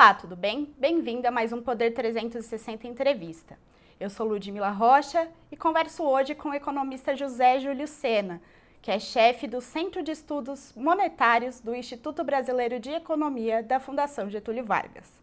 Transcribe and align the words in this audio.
Olá, 0.00 0.14
tudo 0.14 0.34
bem? 0.34 0.74
Bem-vindo 0.78 1.28
a 1.28 1.30
mais 1.30 1.52
um 1.52 1.60
Poder 1.60 1.90
360 1.90 2.88
Entrevista. 2.88 3.58
Eu 4.00 4.08
sou 4.08 4.26
Ludmila 4.26 4.70
Rocha 4.70 5.28
e 5.52 5.56
converso 5.58 6.02
hoje 6.02 6.34
com 6.34 6.48
o 6.48 6.54
economista 6.54 7.14
José 7.14 7.60
Júlio 7.60 7.86
Sena, 7.86 8.40
que 8.80 8.90
é 8.90 8.98
chefe 8.98 9.46
do 9.46 9.60
Centro 9.60 10.02
de 10.02 10.10
Estudos 10.10 10.72
Monetários 10.74 11.60
do 11.60 11.74
Instituto 11.74 12.24
Brasileiro 12.24 12.80
de 12.80 12.88
Economia 12.88 13.62
da 13.62 13.78
Fundação 13.78 14.30
Getúlio 14.30 14.64
Vargas. 14.64 15.20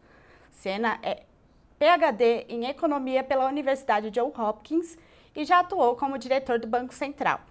Sena 0.52 1.00
é 1.02 1.23
PhD 1.80 2.46
em 2.48 2.68
Economia 2.68 3.23
pela 3.23 3.48
Universidade 3.48 4.12
Johns 4.12 4.38
Hopkins 4.38 4.96
e 5.36 5.44
já 5.44 5.62
atuou 5.62 5.96
como 5.96 6.20
diretor 6.20 6.59
do 6.59 6.68
Banco 6.68 6.94
Central. 6.94 7.41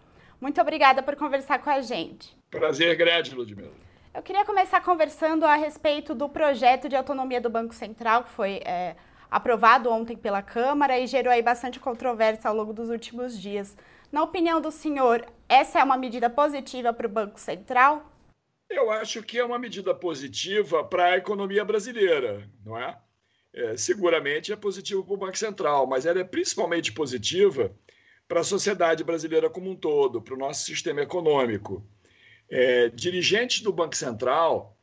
Muito 0.41 0.61
obrigada 0.61 1.03
por 1.03 1.17
conversar 1.17 1.59
com 1.59 1.71
a 1.71 1.81
gente. 1.81 2.39
Prazer 2.53 2.97
grande, 2.97 3.35
Ludmila. 3.35 3.86
Eu 4.17 4.23
queria 4.23 4.47
começar 4.47 4.81
conversando 4.81 5.45
a 5.45 5.57
respeito 5.57 6.15
do 6.15 6.27
projeto 6.27 6.89
de 6.89 6.97
autonomia 6.97 7.39
do 7.39 7.51
Banco 7.51 7.75
Central, 7.75 8.25
que 8.25 8.31
foi 8.31 8.63
é, 8.65 8.97
aprovado 9.31 9.91
ontem 9.91 10.17
pela 10.17 10.41
Câmara 10.41 10.99
e 10.99 11.07
gerou 11.07 11.31
aí 11.31 11.43
bastante 11.43 11.79
controvérsia 11.79 12.49
ao 12.49 12.57
longo 12.57 12.73
dos 12.73 12.89
últimos 12.89 13.39
dias. 13.39 13.77
Na 14.11 14.23
opinião 14.23 14.59
do 14.59 14.71
senhor, 14.71 15.27
essa 15.47 15.81
é 15.81 15.85
uma 15.85 15.99
medida 15.99 16.31
positiva 16.31 16.95
para 16.95 17.07
o 17.07 17.11
Banco 17.11 17.39
Central? 17.39 18.11
Eu 18.71 18.91
acho 18.91 19.23
que 19.23 19.39
é 19.39 19.45
uma 19.45 19.59
medida 19.59 19.95
positiva 19.95 20.83
para 20.83 21.09
a 21.09 21.17
economia 21.19 21.63
brasileira, 21.63 22.49
não 22.65 22.79
é? 22.79 22.99
é 23.53 23.77
seguramente 23.77 24.51
é 24.51 24.57
positivo 24.57 25.05
para 25.05 25.15
o 25.15 25.19
Banco 25.19 25.37
Central, 25.37 25.87
mas 25.87 26.07
ela 26.07 26.21
é 26.21 26.25
principalmente 26.25 26.91
positiva 26.91 27.71
para 28.27 28.41
a 28.41 28.45
sociedade 28.45 29.05
brasileira 29.05 29.51
como 29.51 29.71
um 29.71 29.77
todo, 29.77 30.23
para 30.23 30.33
o 30.33 30.39
nosso 30.39 30.65
sistema 30.65 31.03
econômico. 31.03 31.87
É, 32.49 32.89
dirigentes 32.89 33.61
do 33.61 33.73
Banco 33.73 33.97
Central, 33.97 34.77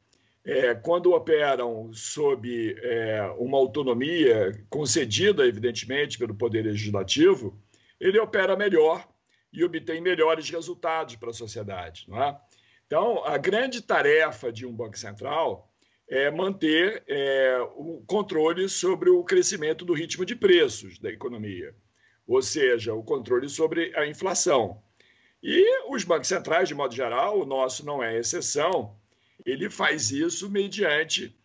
é, 0.45 0.75
quando 0.75 1.13
operam 1.13 1.91
sob 1.93 2.75
é, 2.81 3.21
uma 3.37 3.57
autonomia 3.57 4.51
concedida, 4.69 5.47
evidentemente, 5.47 6.17
pelo 6.17 6.35
Poder 6.35 6.63
Legislativo, 6.63 7.57
ele 7.99 8.19
opera 8.19 8.55
melhor 8.55 9.07
e 9.51 9.63
obtém 9.63 10.01
melhores 10.01 10.49
resultados 10.49 11.15
para 11.15 11.29
a 11.29 11.33
sociedade. 11.33 12.05
Não 12.09 12.21
é? 12.21 12.37
Então, 12.85 13.23
a 13.25 13.37
grande 13.37 13.81
tarefa 13.81 14.51
de 14.51 14.65
um 14.65 14.73
Banco 14.73 14.97
Central 14.97 15.71
é 16.09 16.29
manter 16.29 17.03
é, 17.07 17.57
o 17.75 18.03
controle 18.05 18.67
sobre 18.67 19.09
o 19.09 19.23
crescimento 19.23 19.85
do 19.85 19.93
ritmo 19.93 20.25
de 20.25 20.35
preços 20.35 20.99
da 20.99 21.09
economia, 21.09 21.73
ou 22.27 22.41
seja, 22.41 22.93
o 22.93 23.03
controle 23.03 23.47
sobre 23.49 23.95
a 23.95 24.05
inflação. 24.05 24.81
E 25.41 25.72
os 25.87 26.03
bancos 26.03 26.27
centrais, 26.27 26.67
de 26.67 26.75
modo 26.75 26.95
geral, 26.95 27.39
o 27.39 27.45
nosso 27.45 27.85
não 27.85 28.03
é 28.03 28.17
exceção, 28.17 28.95
ele 29.45 29.69
faz 29.69 30.11
isso 30.11 30.49
mediante 30.49 31.35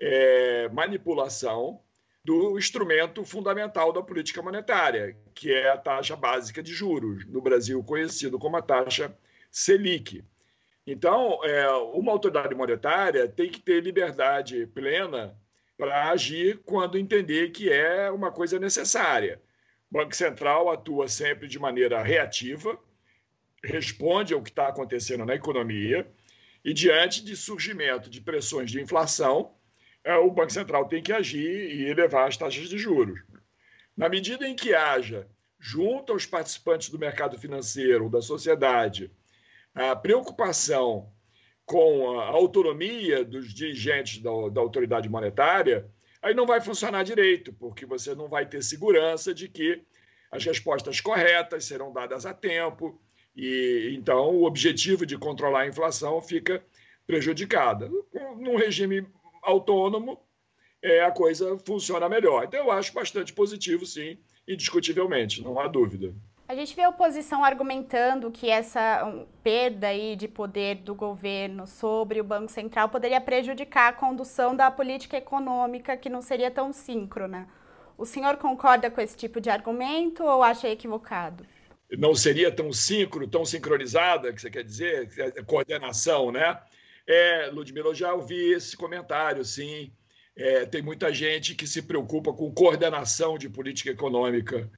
é, 0.00 0.68
manipulação 0.70 1.80
do 2.24 2.58
instrumento 2.58 3.24
fundamental 3.24 3.92
da 3.92 4.02
política 4.02 4.42
monetária, 4.42 5.16
que 5.32 5.52
é 5.52 5.70
a 5.70 5.78
taxa 5.78 6.16
básica 6.16 6.62
de 6.62 6.72
juros, 6.72 7.24
no 7.26 7.40
Brasil 7.40 7.82
conhecido 7.84 8.38
como 8.38 8.56
a 8.56 8.62
taxa 8.62 9.16
Selic. 9.50 10.24
Então, 10.84 11.38
é, 11.44 11.68
uma 11.70 12.12
autoridade 12.12 12.54
monetária 12.54 13.28
tem 13.28 13.48
que 13.48 13.60
ter 13.60 13.80
liberdade 13.80 14.66
plena 14.66 15.36
para 15.76 16.10
agir 16.10 16.60
quando 16.64 16.98
entender 16.98 17.50
que 17.50 17.72
é 17.72 18.10
uma 18.10 18.32
coisa 18.32 18.58
necessária. 18.58 19.40
O 19.90 19.98
Banco 19.98 20.16
Central 20.16 20.70
atua 20.70 21.06
sempre 21.06 21.46
de 21.46 21.58
maneira 21.58 22.02
reativa, 22.02 22.78
responde 23.66 24.32
ao 24.34 24.42
que 24.42 24.50
está 24.50 24.68
acontecendo 24.68 25.24
na 25.24 25.34
economia 25.34 26.06
e, 26.64 26.72
diante 26.72 27.24
de 27.24 27.36
surgimento 27.36 28.08
de 28.08 28.20
pressões 28.20 28.70
de 28.70 28.80
inflação, 28.80 29.54
é, 30.02 30.16
o 30.16 30.30
Banco 30.30 30.52
Central 30.52 30.88
tem 30.88 31.02
que 31.02 31.12
agir 31.12 31.74
e 31.74 31.88
elevar 31.88 32.28
as 32.28 32.36
taxas 32.36 32.68
de 32.68 32.78
juros. 32.78 33.18
Na 33.96 34.08
medida 34.08 34.46
em 34.46 34.54
que 34.54 34.74
haja, 34.74 35.26
junto 35.58 36.12
aos 36.12 36.26
participantes 36.26 36.90
do 36.90 36.98
mercado 36.98 37.38
financeiro, 37.38 38.10
da 38.10 38.22
sociedade, 38.22 39.10
a 39.74 39.96
preocupação 39.96 41.12
com 41.64 42.20
a 42.20 42.26
autonomia 42.26 43.24
dos 43.24 43.52
dirigentes 43.52 44.22
da, 44.22 44.30
da 44.52 44.60
autoridade 44.60 45.08
monetária, 45.08 45.90
aí 46.22 46.32
não 46.34 46.46
vai 46.46 46.60
funcionar 46.60 47.02
direito, 47.02 47.52
porque 47.52 47.84
você 47.84 48.14
não 48.14 48.28
vai 48.28 48.46
ter 48.46 48.62
segurança 48.62 49.34
de 49.34 49.48
que 49.48 49.82
as 50.30 50.44
respostas 50.44 51.00
corretas 51.00 51.64
serão 51.64 51.92
dadas 51.92 52.24
a 52.24 52.32
tempo, 52.32 53.00
e 53.36 53.94
então 53.94 54.34
o 54.34 54.44
objetivo 54.44 55.04
de 55.04 55.18
controlar 55.18 55.62
a 55.62 55.66
inflação 55.66 56.20
fica 56.22 56.64
prejudicada. 57.06 57.90
Num 58.38 58.56
regime 58.56 59.06
autônomo, 59.42 60.18
é, 60.82 61.04
a 61.04 61.10
coisa 61.10 61.58
funciona 61.58 62.08
melhor. 62.08 62.44
Então 62.44 62.60
eu 62.60 62.70
acho 62.70 62.92
bastante 62.92 63.32
positivo, 63.32 63.84
sim, 63.84 64.18
indiscutivelmente, 64.48 65.42
não 65.42 65.60
há 65.60 65.68
dúvida. 65.68 66.14
A 66.48 66.54
gente 66.54 66.76
vê 66.76 66.82
a 66.82 66.88
oposição 66.88 67.44
argumentando 67.44 68.30
que 68.30 68.48
essa 68.48 69.26
perda 69.42 69.88
aí 69.88 70.14
de 70.14 70.28
poder 70.28 70.76
do 70.76 70.94
governo 70.94 71.66
sobre 71.66 72.20
o 72.20 72.24
Banco 72.24 72.52
Central 72.52 72.88
poderia 72.88 73.20
prejudicar 73.20 73.88
a 73.88 73.92
condução 73.92 74.54
da 74.54 74.70
política 74.70 75.16
econômica, 75.16 75.96
que 75.96 76.08
não 76.08 76.22
seria 76.22 76.50
tão 76.50 76.72
síncrona. 76.72 77.48
O 77.98 78.06
senhor 78.06 78.36
concorda 78.36 78.88
com 78.90 79.00
esse 79.00 79.16
tipo 79.16 79.40
de 79.40 79.50
argumento 79.50 80.22
ou 80.22 80.40
acha 80.40 80.68
equivocado? 80.68 81.44
Não 81.90 82.14
seria 82.14 82.50
tão 82.50 82.72
síncrono, 82.72 83.28
tão 83.28 83.44
sincronizada, 83.44 84.32
que 84.32 84.40
você 84.40 84.50
quer 84.50 84.64
dizer, 84.64 85.08
é, 85.18 85.30
coordenação, 85.42 86.32
né? 86.32 86.60
É, 87.06 87.48
Ludmila, 87.52 87.88
eu 87.90 87.94
já 87.94 88.12
ouvi 88.12 88.52
esse 88.52 88.76
comentário, 88.76 89.44
sim. 89.44 89.92
É, 90.34 90.66
tem 90.66 90.82
muita 90.82 91.12
gente 91.14 91.54
que 91.54 91.66
se 91.66 91.82
preocupa 91.82 92.32
com 92.32 92.52
coordenação 92.52 93.38
de 93.38 93.48
política 93.48 93.90
econômica. 93.90 94.70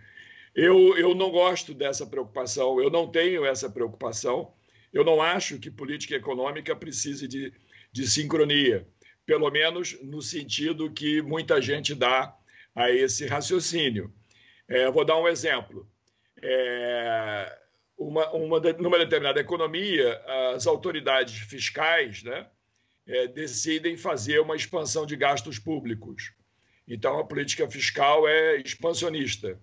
Eu, 0.54 0.96
eu 0.96 1.14
não 1.14 1.30
gosto 1.30 1.72
dessa 1.72 2.06
preocupação, 2.06 2.80
eu 2.80 2.90
não 2.90 3.08
tenho 3.10 3.44
essa 3.44 3.70
preocupação. 3.70 4.52
Eu 4.92 5.04
não 5.04 5.20
acho 5.20 5.58
que 5.58 5.70
política 5.70 6.14
econômica 6.14 6.74
precise 6.76 7.26
de, 7.26 7.52
de 7.92 8.08
sincronia, 8.08 8.86
pelo 9.26 9.50
menos 9.50 9.98
no 10.02 10.22
sentido 10.22 10.90
que 10.90 11.20
muita 11.22 11.60
gente 11.60 11.94
dá 11.94 12.34
a 12.74 12.90
esse 12.90 13.26
raciocínio. 13.26 14.12
É, 14.66 14.90
vou 14.90 15.04
dar 15.04 15.18
um 15.18 15.28
exemplo 15.28 15.88
é, 16.42 17.58
uma, 17.96 18.30
uma, 18.32 18.60
numa 18.78 18.98
determinada 18.98 19.40
economia, 19.40 20.20
as 20.54 20.66
autoridades 20.66 21.36
fiscais 21.38 22.22
né, 22.22 22.46
é, 23.06 23.26
decidem 23.26 23.96
fazer 23.96 24.40
uma 24.40 24.56
expansão 24.56 25.04
de 25.04 25.16
gastos 25.16 25.58
públicos. 25.58 26.32
Então, 26.86 27.18
a 27.18 27.24
política 27.24 27.68
fiscal 27.68 28.26
é 28.28 28.56
expansionista. 28.56 29.58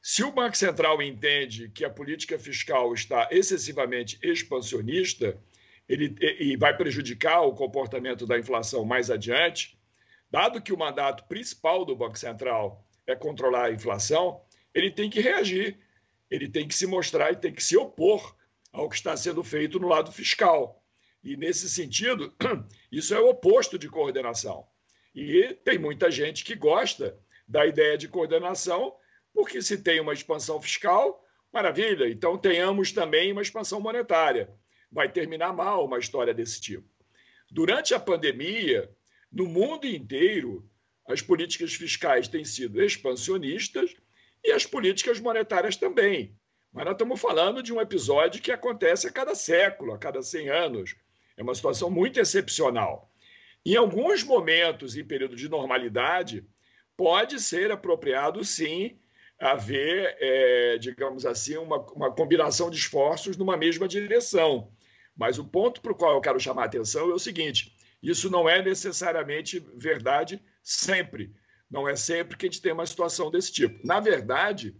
Se 0.00 0.22
o 0.22 0.32
Banco 0.32 0.56
Central 0.56 1.00
entende 1.00 1.68
que 1.68 1.84
a 1.84 1.90
política 1.90 2.38
fiscal 2.38 2.92
está 2.92 3.28
excessivamente 3.30 4.18
expansionista 4.22 5.38
ele, 5.88 6.14
e 6.40 6.56
vai 6.56 6.76
prejudicar 6.76 7.42
o 7.42 7.54
comportamento 7.54 8.26
da 8.26 8.38
inflação 8.38 8.84
mais 8.84 9.10
adiante, 9.10 9.78
dado 10.30 10.60
que 10.60 10.72
o 10.72 10.78
mandato 10.78 11.24
principal 11.24 11.84
do 11.84 11.96
Banco 11.96 12.18
Central 12.18 12.84
é 13.06 13.14
controlar 13.14 13.66
a 13.66 13.72
inflação, 13.72 14.40
ele 14.74 14.90
tem 14.90 15.10
que 15.10 15.20
reagir 15.20 15.78
ele 16.32 16.48
tem 16.48 16.66
que 16.66 16.74
se 16.74 16.86
mostrar 16.86 17.30
e 17.30 17.36
tem 17.36 17.52
que 17.52 17.62
se 17.62 17.76
opor 17.76 18.34
ao 18.72 18.88
que 18.88 18.96
está 18.96 19.14
sendo 19.14 19.44
feito 19.44 19.78
no 19.78 19.86
lado 19.86 20.10
fiscal. 20.10 20.82
E, 21.22 21.36
nesse 21.36 21.68
sentido, 21.68 22.34
isso 22.90 23.14
é 23.14 23.20
o 23.20 23.28
oposto 23.28 23.78
de 23.78 23.86
coordenação. 23.86 24.66
E 25.14 25.52
tem 25.62 25.78
muita 25.78 26.10
gente 26.10 26.42
que 26.42 26.54
gosta 26.54 27.18
da 27.46 27.66
ideia 27.66 27.98
de 27.98 28.08
coordenação, 28.08 28.96
porque 29.34 29.60
se 29.60 29.82
tem 29.82 30.00
uma 30.00 30.14
expansão 30.14 30.58
fiscal, 30.58 31.22
maravilha, 31.52 32.08
então 32.08 32.38
tenhamos 32.38 32.92
também 32.92 33.30
uma 33.30 33.42
expansão 33.42 33.78
monetária. 33.78 34.48
Vai 34.90 35.12
terminar 35.12 35.52
mal 35.52 35.84
uma 35.84 35.98
história 35.98 36.32
desse 36.32 36.62
tipo. 36.62 36.88
Durante 37.50 37.92
a 37.92 38.00
pandemia, 38.00 38.90
no 39.30 39.44
mundo 39.44 39.86
inteiro, 39.86 40.66
as 41.06 41.20
políticas 41.20 41.74
fiscais 41.74 42.26
têm 42.26 42.42
sido 42.42 42.82
expansionistas 42.82 43.94
e 44.44 44.52
as 44.52 44.66
políticas 44.66 45.20
monetárias 45.20 45.76
também. 45.76 46.36
Mas 46.72 46.84
nós 46.84 46.94
estamos 46.94 47.20
falando 47.20 47.62
de 47.62 47.72
um 47.72 47.80
episódio 47.80 48.40
que 48.40 48.50
acontece 48.50 49.06
a 49.06 49.12
cada 49.12 49.34
século, 49.34 49.92
a 49.92 49.98
cada 49.98 50.22
100 50.22 50.48
anos. 50.48 50.96
É 51.36 51.42
uma 51.42 51.54
situação 51.54 51.90
muito 51.90 52.18
excepcional. 52.18 53.10
Em 53.64 53.76
alguns 53.76 54.24
momentos, 54.24 54.96
em 54.96 55.04
período 55.04 55.36
de 55.36 55.48
normalidade, 55.48 56.44
pode 56.96 57.40
ser 57.40 57.70
apropriado, 57.70 58.42
sim, 58.44 58.98
haver, 59.38 60.16
é, 60.20 60.78
digamos 60.78 61.26
assim, 61.26 61.56
uma, 61.56 61.78
uma 61.92 62.10
combinação 62.10 62.70
de 62.70 62.76
esforços 62.76 63.36
numa 63.36 63.56
mesma 63.56 63.86
direção. 63.86 64.72
Mas 65.16 65.38
o 65.38 65.44
ponto 65.44 65.80
para 65.80 65.92
o 65.92 65.94
qual 65.94 66.14
eu 66.14 66.20
quero 66.20 66.40
chamar 66.40 66.62
a 66.62 66.66
atenção 66.66 67.10
é 67.10 67.14
o 67.14 67.18
seguinte: 67.18 67.76
isso 68.02 68.30
não 68.30 68.48
é 68.48 68.62
necessariamente 68.62 69.60
verdade 69.76 70.40
sempre. 70.62 71.32
Não 71.72 71.88
é 71.88 71.96
sempre 71.96 72.36
que 72.36 72.44
a 72.44 72.50
gente 72.50 72.60
tem 72.60 72.72
uma 72.72 72.84
situação 72.84 73.30
desse 73.30 73.50
tipo. 73.50 73.84
Na 73.84 73.98
verdade, 73.98 74.76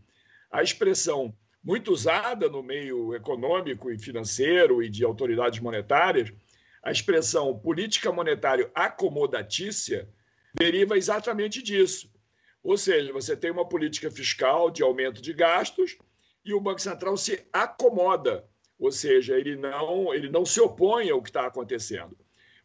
a 0.51 0.63
expressão 0.63 1.35
muito 1.65 1.91
usada 1.91 2.51
no 2.51 2.63
meio 2.63 3.15
econômico 3.15 3.91
e 3.91 3.99
financeiro 3.99 4.83
e 4.83 4.91
de 4.91 5.03
autoridades 5.03 5.59
monetárias, 5.61 6.31
a 6.83 6.93
expressão 6.93 7.59
política 7.59 8.13
monetária 8.13 8.71
acomodatícia, 8.75 10.07
deriva 10.53 10.99
exatamente 10.99 11.63
disso. 11.63 12.13
Ou 12.63 12.77
seja, 12.77 13.11
você 13.11 13.35
tem 13.35 13.51
uma 13.51 13.67
política 13.67 14.11
fiscal 14.11 14.71
de 14.71 14.83
aumento 14.83 15.23
de 15.23 15.33
gastos 15.33 15.97
e 16.45 16.53
o 16.53 16.61
Banco 16.61 16.81
Central 16.81 17.17
se 17.17 17.43
acomoda, 17.51 18.45
ou 18.79 18.93
seja, 18.93 19.39
ele 19.39 19.57
não, 19.57 20.13
ele 20.13 20.29
não 20.29 20.45
se 20.45 20.61
opõe 20.61 21.09
ao 21.09 21.23
que 21.23 21.31
está 21.31 21.47
acontecendo. 21.47 22.19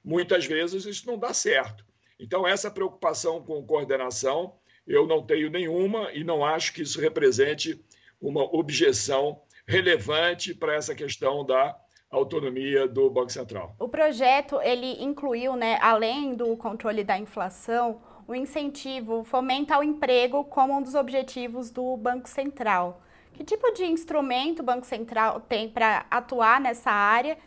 Muitas 0.03 0.45
vezes 0.45 0.85
isso 0.85 1.07
não 1.07 1.17
dá 1.17 1.33
certo. 1.33 1.85
Então, 2.19 2.47
essa 2.47 2.71
preocupação 2.71 3.41
com 3.43 3.65
coordenação, 3.65 4.55
eu 4.85 5.05
não 5.05 5.21
tenho 5.21 5.49
nenhuma 5.49 6.11
e 6.13 6.23
não 6.23 6.43
acho 6.43 6.73
que 6.73 6.81
isso 6.81 6.99
represente 6.99 7.79
uma 8.19 8.43
objeção 8.55 9.41
relevante 9.67 10.53
para 10.53 10.73
essa 10.73 10.95
questão 10.95 11.45
da 11.45 11.77
autonomia 12.09 12.87
do 12.87 13.09
Banco 13.09 13.31
Central. 13.31 13.75
O 13.79 13.89
projeto 13.89 14.61
ele 14.61 15.03
incluiu, 15.03 15.55
né, 15.55 15.77
além 15.81 16.33
do 16.33 16.55
controle 16.55 17.03
da 17.03 17.17
inflação, 17.17 18.01
o 18.27 18.33
incentivo 18.33 19.23
fomenta 19.23 19.75
ao 19.75 19.83
emprego 19.83 20.43
como 20.45 20.75
um 20.75 20.81
dos 20.81 20.95
objetivos 20.95 21.69
do 21.69 21.95
Banco 21.97 22.27
Central. 22.27 23.01
Que 23.33 23.43
tipo 23.43 23.71
de 23.73 23.85
instrumento 23.85 24.61
o 24.61 24.63
Banco 24.63 24.85
Central 24.85 25.41
tem 25.41 25.69
para 25.69 26.05
atuar 26.09 26.59
nessa 26.59 26.89
área 26.89 27.37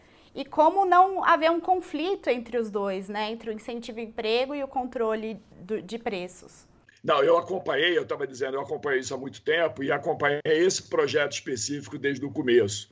e 0.40 0.44
como 0.46 0.86
não 0.86 1.22
haver 1.22 1.50
um 1.50 1.60
conflito 1.60 2.28
entre 2.30 2.56
os 2.56 2.70
dois, 2.70 3.10
né, 3.10 3.30
entre 3.30 3.50
o 3.50 3.52
incentivo 3.52 4.00
ao 4.00 4.06
emprego 4.06 4.54
e 4.54 4.64
o 4.64 4.68
controle 4.68 5.38
do, 5.50 5.82
de 5.82 5.98
preços? 5.98 6.66
Não, 7.04 7.22
eu 7.22 7.36
acompanhei, 7.36 7.96
eu 7.96 8.04
estava 8.04 8.26
dizendo, 8.26 8.54
eu 8.54 8.62
acompanhei 8.62 9.00
isso 9.00 9.14
há 9.14 9.18
muito 9.18 9.42
tempo 9.42 9.82
e 9.82 9.92
acompanhei 9.92 10.40
esse 10.44 10.88
projeto 10.88 11.32
específico 11.32 11.98
desde 11.98 12.24
o 12.24 12.30
começo. 12.30 12.90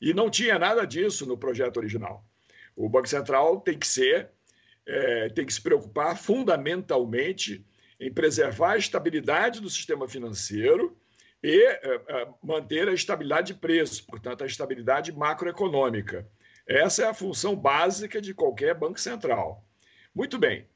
E 0.00 0.12
não 0.12 0.28
tinha 0.28 0.58
nada 0.58 0.84
disso 0.84 1.24
no 1.24 1.38
projeto 1.38 1.76
original. 1.76 2.24
O 2.74 2.88
Banco 2.88 3.08
Central 3.08 3.60
tem 3.60 3.78
que 3.78 3.86
ser, 3.86 4.30
é, 4.84 5.28
tem 5.28 5.46
que 5.46 5.54
se 5.54 5.62
preocupar 5.62 6.18
fundamentalmente 6.18 7.64
em 8.00 8.12
preservar 8.12 8.72
a 8.72 8.78
estabilidade 8.78 9.60
do 9.60 9.70
sistema 9.70 10.08
financeiro 10.08 10.96
e 11.40 11.62
é, 11.64 11.94
é, 12.08 12.28
manter 12.42 12.88
a 12.88 12.92
estabilidade 12.92 13.52
de 13.52 13.60
preço, 13.60 14.04
portanto, 14.04 14.42
a 14.42 14.46
estabilidade 14.46 15.12
macroeconômica. 15.12 16.26
Essa 16.66 17.02
é 17.02 17.06
a 17.06 17.14
função 17.14 17.56
básica 17.56 18.20
de 18.20 18.34
qualquer 18.34 18.74
banco 18.74 19.00
central. 19.00 19.64
Muito 20.14 20.38
bem. 20.38 20.66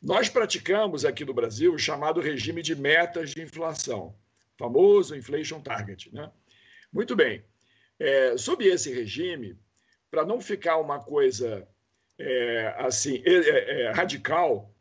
Nós 0.00 0.28
praticamos 0.28 1.04
aqui 1.04 1.24
no 1.24 1.34
Brasil 1.34 1.72
o 1.72 1.78
chamado 1.78 2.20
regime 2.20 2.62
de 2.62 2.74
metas 2.74 3.30
de 3.30 3.42
inflação, 3.42 4.14
famoso 4.58 5.14
inflation 5.14 5.60
target, 5.60 6.12
né? 6.12 6.30
Muito 6.92 7.14
bem. 7.14 7.44
É, 7.98 8.36
sob 8.36 8.64
esse 8.66 8.92
regime, 8.92 9.56
para 10.10 10.24
não 10.24 10.40
ficar 10.40 10.78
uma 10.78 10.98
coisa 10.98 11.66
é, 12.18 12.74
assim 12.78 13.22
é, 13.24 13.32
é, 13.32 13.82
é 13.82 13.90
radical, 13.92 14.74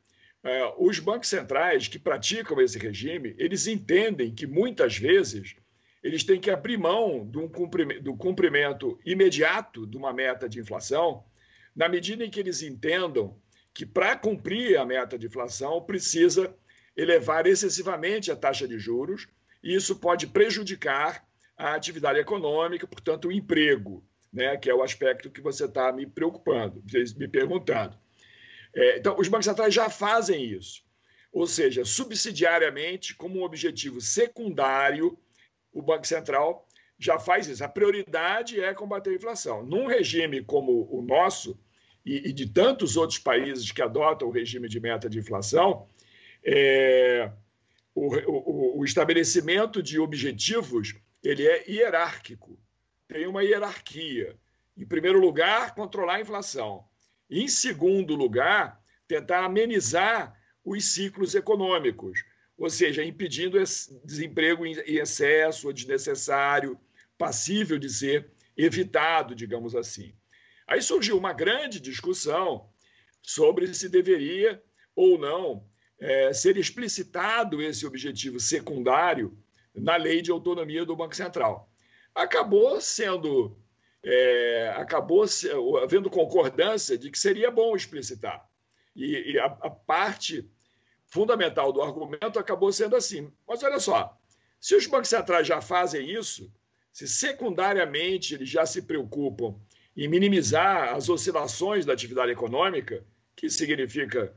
é, 0.44 0.74
os 0.78 1.00
bancos 1.00 1.30
centrais 1.30 1.88
que 1.88 2.00
praticam 2.00 2.60
esse 2.60 2.80
regime, 2.80 3.36
eles 3.38 3.68
entendem 3.68 4.34
que 4.34 4.48
muitas 4.48 4.98
vezes 4.98 5.56
eles 6.04 6.24
têm 6.24 6.40
que 6.40 6.50
abrir 6.50 6.78
mão 6.78 7.26
do 7.26 7.48
cumprimento, 7.50 8.02
do 8.02 8.16
cumprimento 8.16 9.00
imediato 9.06 9.86
de 9.86 9.98
uma 9.98 10.12
meta 10.12 10.50
de 10.50 10.60
inflação, 10.60 11.24
na 11.76 11.88
medida 11.88 12.26
em 12.26 12.30
que 12.30 12.40
eles 12.40 12.62
entendam 12.62 13.38
que 13.74 13.86
para 13.86 14.16
cumprir 14.16 14.78
a 14.78 14.86
meta 14.86 15.18
de 15.18 15.28
inflação 15.28 15.82
precisa 15.82 16.54
elevar 16.96 17.46
excessivamente 17.48 18.32
a 18.32 18.36
taxa 18.36 18.68
de 18.68 18.78
juros, 18.78 19.28
e 19.64 19.76
isso 19.76 19.96
pode 19.96 20.28
prejudicar 20.28 21.26
a 21.56 21.76
atividade 21.76 22.20
econômica, 22.20 22.88
portanto, 22.88 23.28
o 23.28 23.32
emprego, 23.32 24.04
né, 24.34 24.58
que 24.58 24.70
é 24.70 24.74
o 24.74 24.84
aspecto 24.84 25.30
que 25.30 25.42
você 25.42 25.66
está 25.66 25.92
me 25.92 26.06
preocupando, 26.06 26.84
me 27.18 27.28
perguntando. 27.28 27.98
É, 28.74 28.98
então, 28.98 29.16
os 29.18 29.28
bancos 29.28 29.46
centrais 29.46 29.74
já 29.74 29.90
fazem 29.90 30.44
isso, 30.44 30.84
ou 31.32 31.46
seja, 31.46 31.86
subsidiariamente, 31.86 33.16
como 33.16 33.40
um 33.40 33.44
objetivo 33.44 34.02
secundário, 34.02 35.18
o 35.74 35.82
Banco 35.82 36.06
Central 36.06 36.68
já 36.98 37.18
faz 37.20 37.48
isso. 37.48 37.64
A 37.64 37.68
prioridade 37.68 38.62
é 38.62 38.74
combater 38.74 39.12
a 39.12 39.16
inflação. 39.16 39.66
Num 39.66 39.88
regime 39.88 40.44
como 40.44 40.88
o 40.92 41.02
nosso, 41.02 41.60
e, 42.06 42.30
e 42.30 42.34
de 42.34 42.48
tantos 42.48 42.98
outros 42.98 43.20
países 43.20 43.72
que 43.72 43.82
adotam 43.82 44.28
o 44.28 44.32
regime 44.32 44.68
de 44.68 44.80
meta 44.80 45.10
de 45.10 45.20
inflação, 45.20 45.88
é, 46.44 47.32
o, 47.94 48.16
o, 48.30 48.80
o 48.80 48.86
estabelecimento 48.86 49.82
de 49.82 50.00
objetivos 50.00 50.96
ele 51.24 51.48
é 51.48 51.70
hierárquico, 51.70 52.60
tem 53.08 53.28
uma 53.28 53.44
hierarquia. 53.44 54.36
Em 54.76 54.86
primeiro 54.86 55.20
lugar, 55.20 55.76
controlar 55.76 56.16
a 56.16 56.22
inflação. 56.22 56.84
Em 57.30 57.48
segundo 57.48 58.16
lugar, 58.16 58.82
tentar 59.08 59.46
amenizar 59.46 60.36
os 60.64 60.86
ciclos 60.86 61.36
econômicos, 61.36 62.24
ou 62.62 62.70
seja, 62.70 63.04
impedindo 63.04 63.58
desemprego 64.06 64.68
em 64.68 64.76
excesso 64.86 65.66
ou 65.66 65.74
desnecessário, 65.74 66.80
passível 67.18 67.80
de 67.80 67.90
ser 67.90 68.30
evitado, 68.56 69.34
digamos 69.34 69.76
assim. 69.76 70.14
Aí 70.68 70.80
surgiu 70.80 71.18
uma 71.18 71.34
grande 71.34 71.80
discussão 71.80 72.70
sobre 73.20 73.74
se 73.74 73.90
deveria 73.90 74.62
ou 74.96 75.18
não 75.18 75.68
é, 76.00 76.32
ser 76.34 76.56
explicitado 76.56 77.64
esse 77.64 77.84
objetivo 77.84 78.40
secundário 78.40 79.36
na 79.74 79.96
lei 79.96 80.22
de 80.22 80.30
autonomia 80.30 80.86
do 80.86 80.96
Banco 80.96 81.16
Central. 81.16 81.68
Acabou 82.14 82.80
sendo, 82.80 83.58
é, 84.04 84.72
acabou 84.78 85.26
havendo 85.82 86.12
concordância 86.12 86.96
de 86.96 87.10
que 87.10 87.18
seria 87.18 87.50
bom 87.50 87.76
explicitar. 87.76 88.48
E, 88.96 89.32
e 89.32 89.40
a, 89.40 89.46
a 89.46 89.70
parte 89.72 90.48
fundamental 91.12 91.72
do 91.72 91.82
argumento 91.82 92.40
acabou 92.40 92.72
sendo 92.72 92.96
assim. 92.96 93.32
Mas 93.48 93.62
olha 93.62 93.80
só, 93.80 94.18
se 94.60 94.76
os 94.76 94.88
bancos 94.88 95.10
centrais 95.10 95.46
já 95.46 95.62
fazem 95.62 96.10
isso, 96.10 96.52
se 96.92 97.08
secundariamente 97.08 98.34
eles 98.34 98.50
já 98.50 98.66
se 98.66 98.82
preocupam 98.82 99.56
em 99.96 100.08
minimizar 100.08 100.96
as 100.96 101.10
oscilações 101.10 101.86
da 101.86 101.94
atividade 101.94 102.32
econômica, 102.32 103.06
que 103.36 103.50
significa 103.50 104.34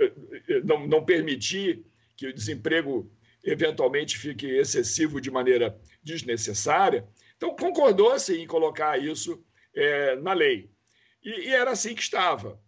eh, 0.00 0.12
eh, 0.48 0.60
não, 0.64 0.86
não 0.86 1.04
permitir 1.04 1.84
que 2.16 2.26
o 2.26 2.34
desemprego 2.34 3.10
eventualmente 3.44 4.16
fique 4.16 4.46
excessivo 4.46 5.20
de 5.20 5.30
maneira 5.30 5.78
desnecessária. 6.02 7.06
Então, 7.36 7.54
concordou-se 7.54 8.34
em 8.34 8.46
colocar 8.46 8.98
isso 8.98 9.44
é, 9.74 10.16
na 10.16 10.32
lei. 10.32 10.70
E, 11.22 11.48
e, 11.48 11.48
era 11.48 11.72
assim 11.72 11.94
que 11.94 12.02
estava. 12.02 12.58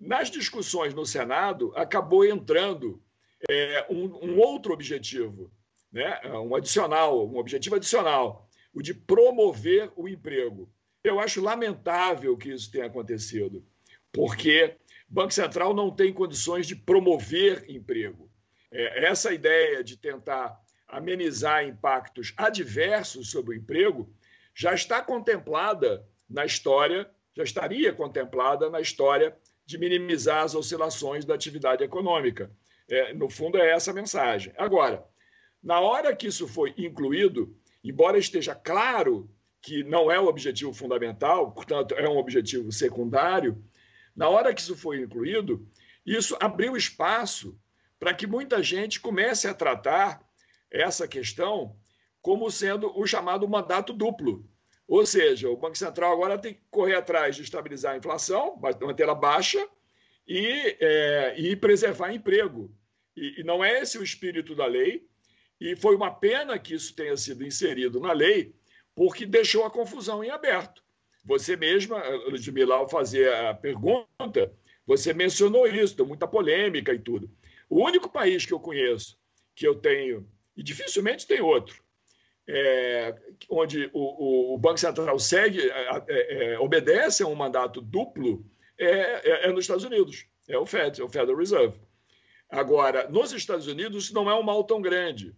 Nas 0.00 0.30
discussões 0.30 0.94
no 0.94 1.04
Senado, 1.04 1.72
acabou 1.76 2.24
entrando 2.24 3.02
é, 3.50 3.86
um, 3.90 4.30
um, 4.30 4.38
outro 4.38 4.72
objetivo, 4.72 5.52
né? 5.92 6.18
um 6.38 6.54
adicional, 6.54 7.28
um 7.28 7.36
objetivo 7.36 7.76
adicional, 7.76 8.48
o 8.72 8.80
de 8.80 8.94
promover 8.94 9.92
o 9.94 10.08
emprego. 10.08 10.72
Eu 11.04 11.20
acho 11.20 11.42
lamentável 11.42 12.34
que 12.36 12.50
isso 12.50 12.70
tenha 12.70 12.86
acontecido, 12.86 13.62
porque 14.10 14.74
o 15.10 15.14
Banco 15.14 15.34
Central 15.34 15.74
não 15.74 15.90
tem 15.90 16.14
condições 16.14 16.66
de 16.66 16.74
promover 16.74 17.68
emprego. 17.68 18.30
É, 18.72 19.04
essa 19.04 19.34
ideia 19.34 19.84
de 19.84 19.98
tentar 19.98 20.58
amenizar 20.88 21.62
impactos 21.64 22.32
adversos 22.38 23.30
sobre 23.30 23.54
o 23.54 23.58
emprego 23.58 24.10
já 24.54 24.72
está 24.72 25.02
contemplada 25.02 26.06
na 26.28 26.46
história, 26.46 27.08
já 27.34 27.42
estaria 27.42 27.92
contemplada 27.92 28.70
na 28.70 28.80
história 28.80 29.36
de 29.70 29.78
minimizar 29.78 30.42
as 30.42 30.56
oscilações 30.56 31.24
da 31.24 31.32
atividade 31.32 31.84
econômica. 31.84 32.50
É, 32.88 33.14
no 33.14 33.30
fundo, 33.30 33.56
é 33.56 33.70
essa 33.70 33.92
a 33.92 33.94
mensagem. 33.94 34.52
Agora, 34.58 35.06
na 35.62 35.78
hora 35.78 36.14
que 36.14 36.26
isso 36.26 36.48
foi 36.48 36.74
incluído, 36.76 37.56
embora 37.84 38.18
esteja 38.18 38.52
claro 38.52 39.30
que 39.62 39.84
não 39.84 40.10
é 40.10 40.18
o 40.18 40.26
objetivo 40.26 40.72
fundamental, 40.72 41.52
portanto, 41.52 41.94
é 41.94 42.08
um 42.08 42.16
objetivo 42.16 42.72
secundário, 42.72 43.64
na 44.16 44.28
hora 44.28 44.52
que 44.52 44.60
isso 44.60 44.76
foi 44.76 45.00
incluído, 45.00 45.64
isso 46.04 46.36
abriu 46.40 46.76
espaço 46.76 47.56
para 47.96 48.12
que 48.12 48.26
muita 48.26 48.60
gente 48.64 48.98
comece 48.98 49.46
a 49.46 49.54
tratar 49.54 50.20
essa 50.68 51.06
questão 51.06 51.76
como 52.20 52.50
sendo 52.50 52.90
o 52.98 53.06
chamado 53.06 53.48
mandato 53.48 53.92
duplo. 53.92 54.44
Ou 54.90 55.06
seja, 55.06 55.48
o 55.48 55.56
Banco 55.56 55.78
Central 55.78 56.12
agora 56.12 56.36
tem 56.36 56.54
que 56.54 56.62
correr 56.68 56.96
atrás 56.96 57.36
de 57.36 57.42
estabilizar 57.42 57.94
a 57.94 57.96
inflação, 57.96 58.60
mantê-la 58.80 59.14
baixa 59.14 59.64
e, 60.26 60.76
é, 60.80 61.34
e 61.38 61.54
preservar 61.54 62.12
emprego. 62.12 62.74
E, 63.16 63.40
e 63.40 63.44
não 63.44 63.64
é 63.64 63.80
esse 63.80 63.96
o 63.98 64.02
espírito 64.02 64.52
da 64.52 64.66
lei, 64.66 65.06
e 65.60 65.76
foi 65.76 65.94
uma 65.94 66.10
pena 66.10 66.58
que 66.58 66.74
isso 66.74 66.92
tenha 66.92 67.16
sido 67.16 67.46
inserido 67.46 68.00
na 68.00 68.12
lei, 68.12 68.52
porque 68.92 69.24
deixou 69.24 69.64
a 69.64 69.70
confusão 69.70 70.24
em 70.24 70.30
aberto. 70.30 70.82
Você 71.24 71.54
mesma, 71.54 72.02
Ludmila, 72.26 72.74
ao 72.74 72.88
fazer 72.88 73.32
a 73.32 73.54
pergunta, 73.54 74.52
você 74.84 75.14
mencionou 75.14 75.68
isso, 75.68 75.96
deu 75.96 76.04
muita 76.04 76.26
polêmica 76.26 76.92
e 76.92 76.98
tudo. 76.98 77.30
O 77.68 77.86
único 77.86 78.08
país 78.10 78.44
que 78.44 78.52
eu 78.52 78.58
conheço 78.58 79.16
que 79.54 79.68
eu 79.68 79.76
tenho, 79.76 80.28
e 80.56 80.64
dificilmente 80.64 81.28
tem 81.28 81.40
outro, 81.40 81.80
é, 82.52 83.14
onde 83.48 83.88
o, 83.92 84.54
o, 84.54 84.58
Banco 84.58 84.78
Central 84.78 85.18
segue, 85.18 85.60
é, 85.60 86.54
é, 86.54 86.58
obedece 86.58 87.22
a 87.22 87.26
um 87.26 87.34
mandato 87.34 87.80
duplo, 87.80 88.44
é, 88.76 88.86
é, 88.86 89.46
é, 89.46 89.52
nos 89.52 89.64
Estados 89.64 89.84
Unidos. 89.84 90.26
É 90.48 90.58
o 90.58 90.66
Fed, 90.66 91.00
é 91.00 91.04
o 91.04 91.08
Federal 91.08 91.36
Reserve. 91.36 91.78
Agora, 92.48 93.08
nos 93.08 93.32
Estados 93.32 93.68
Unidos, 93.68 94.04
isso 94.04 94.14
não 94.14 94.28
é 94.28 94.34
um 94.34 94.42
mal 94.42 94.64
tão 94.64 94.82
grande, 94.82 95.36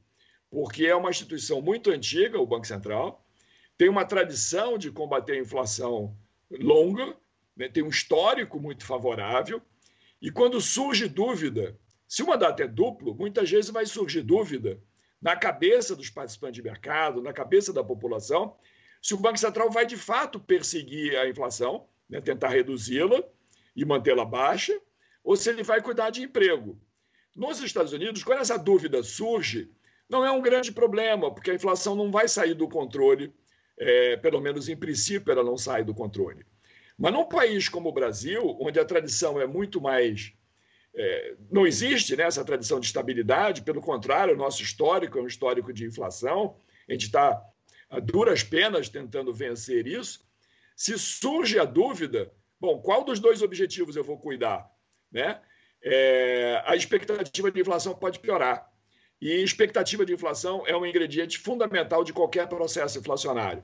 porque 0.50 0.86
é 0.86 0.96
uma 0.96 1.10
instituição 1.10 1.60
muito 1.60 1.90
antiga, 1.90 2.40
o 2.40 2.46
Banco 2.46 2.66
Central, 2.66 3.22
tem 3.76 3.90
uma 3.90 4.06
tradição 4.06 4.78
de 4.78 4.90
combater 4.90 5.32
a 5.32 5.40
inflação 5.40 6.16
longa, 6.50 7.14
né, 7.54 7.68
tem 7.68 7.82
um 7.82 7.88
histórico 7.88 8.58
muito 8.58 8.86
favorável, 8.86 9.60
e 10.20 10.30
quando 10.30 10.60
surge 10.60 11.08
dúvida, 11.08 11.76
se 12.08 12.22
o 12.22 12.26
mandato 12.26 12.62
é 12.62 12.66
duplo, 12.66 13.14
muitas 13.14 13.50
vezes 13.50 13.70
vai 13.70 13.84
surgir 13.84 14.22
dúvida 14.22 14.80
na 15.22 15.36
cabeça 15.36 15.94
dos 15.94 16.10
participantes 16.10 16.56
de 16.56 16.62
mercado, 16.62 17.22
na 17.22 17.32
cabeça 17.32 17.72
da 17.72 17.84
população, 17.84 18.56
se 19.00 19.14
o 19.14 19.18
Banco 19.18 19.38
Central 19.38 19.70
vai 19.70 19.86
de 19.86 19.96
fato 19.96 20.40
perseguir 20.40 21.16
a 21.16 21.28
inflação, 21.28 21.86
né, 22.10 22.20
tentar 22.20 22.48
reduzi-la 22.48 23.22
e 23.74 23.84
mantê-la 23.84 24.24
baixa, 24.24 24.78
ou 25.22 25.36
se 25.36 25.48
ele 25.48 25.62
vai 25.62 25.80
cuidar 25.80 26.10
de 26.10 26.22
emprego. 26.22 26.78
Nos 27.34 27.60
Estados 27.60 27.92
Unidos, 27.92 28.24
quando 28.24 28.40
essa 28.40 28.58
dúvida 28.58 29.02
surge, 29.02 29.70
não 30.08 30.24
é 30.24 30.30
um 30.30 30.42
grande 30.42 30.72
problema, 30.72 31.32
porque 31.32 31.50
a 31.50 31.54
inflação 31.54 31.94
não 31.94 32.10
vai 32.10 32.28
sair 32.28 32.54
do 32.54 32.68
controle, 32.68 33.32
é, 33.78 34.16
pelo 34.16 34.40
menos 34.40 34.68
em 34.68 34.76
princípio 34.76 35.32
ela 35.32 35.44
não 35.44 35.56
sai 35.56 35.84
do 35.84 35.94
controle. 35.94 36.44
Mas 36.98 37.12
num 37.12 37.24
país 37.24 37.68
como 37.68 37.88
o 37.88 37.92
Brasil, 37.92 38.56
onde 38.60 38.78
a 38.78 38.84
tradição 38.84 39.40
é 39.40 39.46
muito 39.46 39.80
mais. 39.80 40.34
É, 40.94 41.34
não 41.50 41.66
existe 41.66 42.14
né, 42.16 42.24
essa 42.24 42.44
tradição 42.44 42.78
de 42.78 42.86
estabilidade, 42.86 43.62
pelo 43.62 43.80
contrário, 43.80 44.34
o 44.34 44.36
nosso 44.36 44.62
histórico 44.62 45.18
é 45.18 45.22
um 45.22 45.26
histórico 45.26 45.72
de 45.72 45.86
inflação, 45.86 46.56
a 46.88 46.92
gente 46.92 47.06
está 47.06 47.42
a 47.88 48.00
duras 48.00 48.42
penas 48.42 48.88
tentando 48.88 49.32
vencer 49.32 49.86
isso. 49.86 50.26
Se 50.74 50.98
surge 50.98 51.58
a 51.58 51.64
dúvida, 51.64 52.32
bom, 52.58 52.80
qual 52.80 53.04
dos 53.04 53.20
dois 53.20 53.42
objetivos 53.42 53.96
eu 53.96 54.02
vou 54.02 54.18
cuidar? 54.18 54.70
Né? 55.10 55.40
É, 55.84 56.62
a 56.64 56.74
expectativa 56.74 57.50
de 57.50 57.60
inflação 57.60 57.94
pode 57.94 58.18
piorar. 58.18 58.70
E 59.20 59.30
expectativa 59.42 60.04
de 60.04 60.12
inflação 60.12 60.66
é 60.66 60.76
um 60.76 60.86
ingrediente 60.86 61.38
fundamental 61.38 62.02
de 62.02 62.12
qualquer 62.12 62.48
processo 62.48 62.98
inflacionário. 62.98 63.62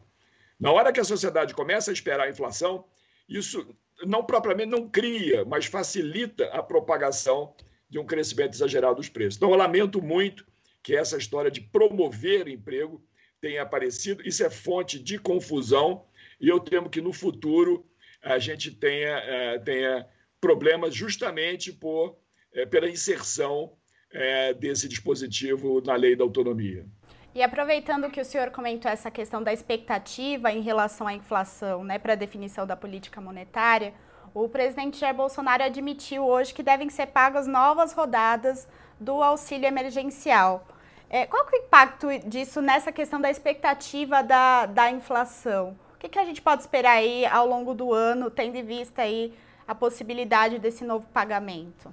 Na 0.60 0.72
hora 0.72 0.92
que 0.92 1.00
a 1.00 1.04
sociedade 1.04 1.54
começa 1.54 1.90
a 1.90 1.94
esperar 1.94 2.26
a 2.26 2.30
inflação, 2.30 2.84
isso 3.28 3.66
não 4.04 4.24
propriamente 4.24 4.70
não 4.70 4.88
cria, 4.88 5.44
mas 5.44 5.66
facilita 5.66 6.46
a 6.46 6.62
propagação 6.62 7.54
de 7.90 7.98
um 7.98 8.06
crescimento 8.06 8.54
exagerado 8.54 8.96
dos 8.96 9.08
preços. 9.08 9.36
Então, 9.36 9.50
eu 9.50 9.56
lamento 9.56 10.00
muito 10.00 10.46
que 10.82 10.94
essa 10.94 11.16
história 11.16 11.50
de 11.50 11.60
promover 11.60 12.48
emprego 12.48 13.02
tenha 13.40 13.62
aparecido. 13.62 14.26
Isso 14.26 14.44
é 14.44 14.50
fonte 14.50 14.98
de 14.98 15.18
confusão 15.18 16.04
e 16.40 16.48
eu 16.48 16.60
temo 16.60 16.88
que 16.88 17.00
no 17.00 17.12
futuro 17.12 17.84
a 18.22 18.38
gente 18.38 18.70
tenha, 18.70 19.18
é, 19.18 19.58
tenha 19.58 20.06
problemas 20.40 20.94
justamente 20.94 21.72
por, 21.72 22.16
é, 22.52 22.66
pela 22.66 22.88
inserção 22.88 23.76
é, 24.10 24.54
desse 24.54 24.88
dispositivo 24.88 25.80
na 25.80 25.94
lei 25.94 26.16
da 26.16 26.24
autonomia. 26.24 26.86
E 27.34 27.42
aproveitando 27.42 28.10
que 28.10 28.20
o 28.20 28.24
senhor 28.24 28.50
comentou 28.50 28.90
essa 28.90 29.10
questão 29.10 29.42
da 29.42 29.52
expectativa 29.52 30.50
em 30.50 30.60
relação 30.60 31.06
à 31.06 31.12
inflação, 31.12 31.84
né, 31.84 31.98
para 31.98 32.14
a 32.14 32.16
definição 32.16 32.66
da 32.66 32.76
política 32.76 33.20
monetária, 33.20 33.92
o 34.34 34.48
presidente 34.48 34.98
Jair 34.98 35.14
Bolsonaro 35.14 35.62
admitiu 35.62 36.26
hoje 36.26 36.54
que 36.54 36.62
devem 36.62 36.88
ser 36.90 37.06
pagas 37.08 37.46
novas 37.46 37.92
rodadas 37.92 38.68
do 38.98 39.22
auxílio 39.22 39.66
emergencial. 39.66 40.66
É, 41.10 41.26
qual 41.26 41.46
é 41.46 41.56
o 41.56 41.56
impacto 41.56 42.06
disso 42.28 42.60
nessa 42.60 42.92
questão 42.92 43.20
da 43.20 43.30
expectativa 43.30 44.22
da, 44.22 44.66
da 44.66 44.90
inflação? 44.90 45.78
O 45.94 45.98
que, 45.98 46.08
que 46.08 46.18
a 46.18 46.24
gente 46.24 46.42
pode 46.42 46.62
esperar 46.62 46.92
aí 46.92 47.24
ao 47.26 47.46
longo 47.46 47.74
do 47.74 47.92
ano, 47.92 48.30
tendo 48.30 48.56
em 48.56 48.62
vista 48.62 49.02
aí 49.02 49.32
a 49.66 49.74
possibilidade 49.74 50.58
desse 50.58 50.84
novo 50.84 51.06
pagamento? 51.08 51.92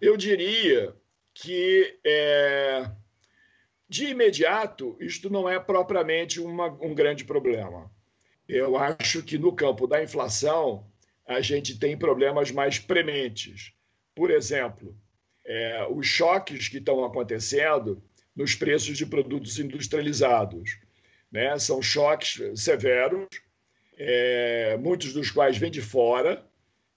Eu 0.00 0.16
diria 0.16 0.94
que 1.32 1.98
é, 2.04 2.90
de 3.88 4.06
imediato, 4.06 4.96
isto 5.00 5.30
não 5.30 5.48
é 5.48 5.58
propriamente 5.58 6.40
uma, 6.40 6.66
um 6.82 6.94
grande 6.94 7.24
problema. 7.24 7.90
Eu 8.48 8.76
acho 8.76 9.22
que 9.22 9.38
no 9.38 9.52
campo 9.52 9.86
da 9.86 10.02
inflação, 10.02 10.86
a 11.26 11.40
gente 11.40 11.78
tem 11.78 11.96
problemas 11.96 12.50
mais 12.50 12.78
prementes. 12.78 13.72
Por 14.14 14.30
exemplo, 14.30 14.96
é, 15.44 15.86
os 15.90 16.06
choques 16.06 16.68
que 16.68 16.78
estão 16.78 17.04
acontecendo 17.04 18.02
nos 18.34 18.54
preços 18.54 18.96
de 18.96 19.04
produtos 19.04 19.58
industrializados. 19.58 20.78
Né? 21.30 21.58
São 21.58 21.82
choques 21.82 22.40
severos, 22.60 23.26
é, 23.96 24.76
muitos 24.78 25.12
dos 25.12 25.30
quais 25.30 25.58
vêm 25.58 25.70
de 25.70 25.82
fora. 25.82 26.46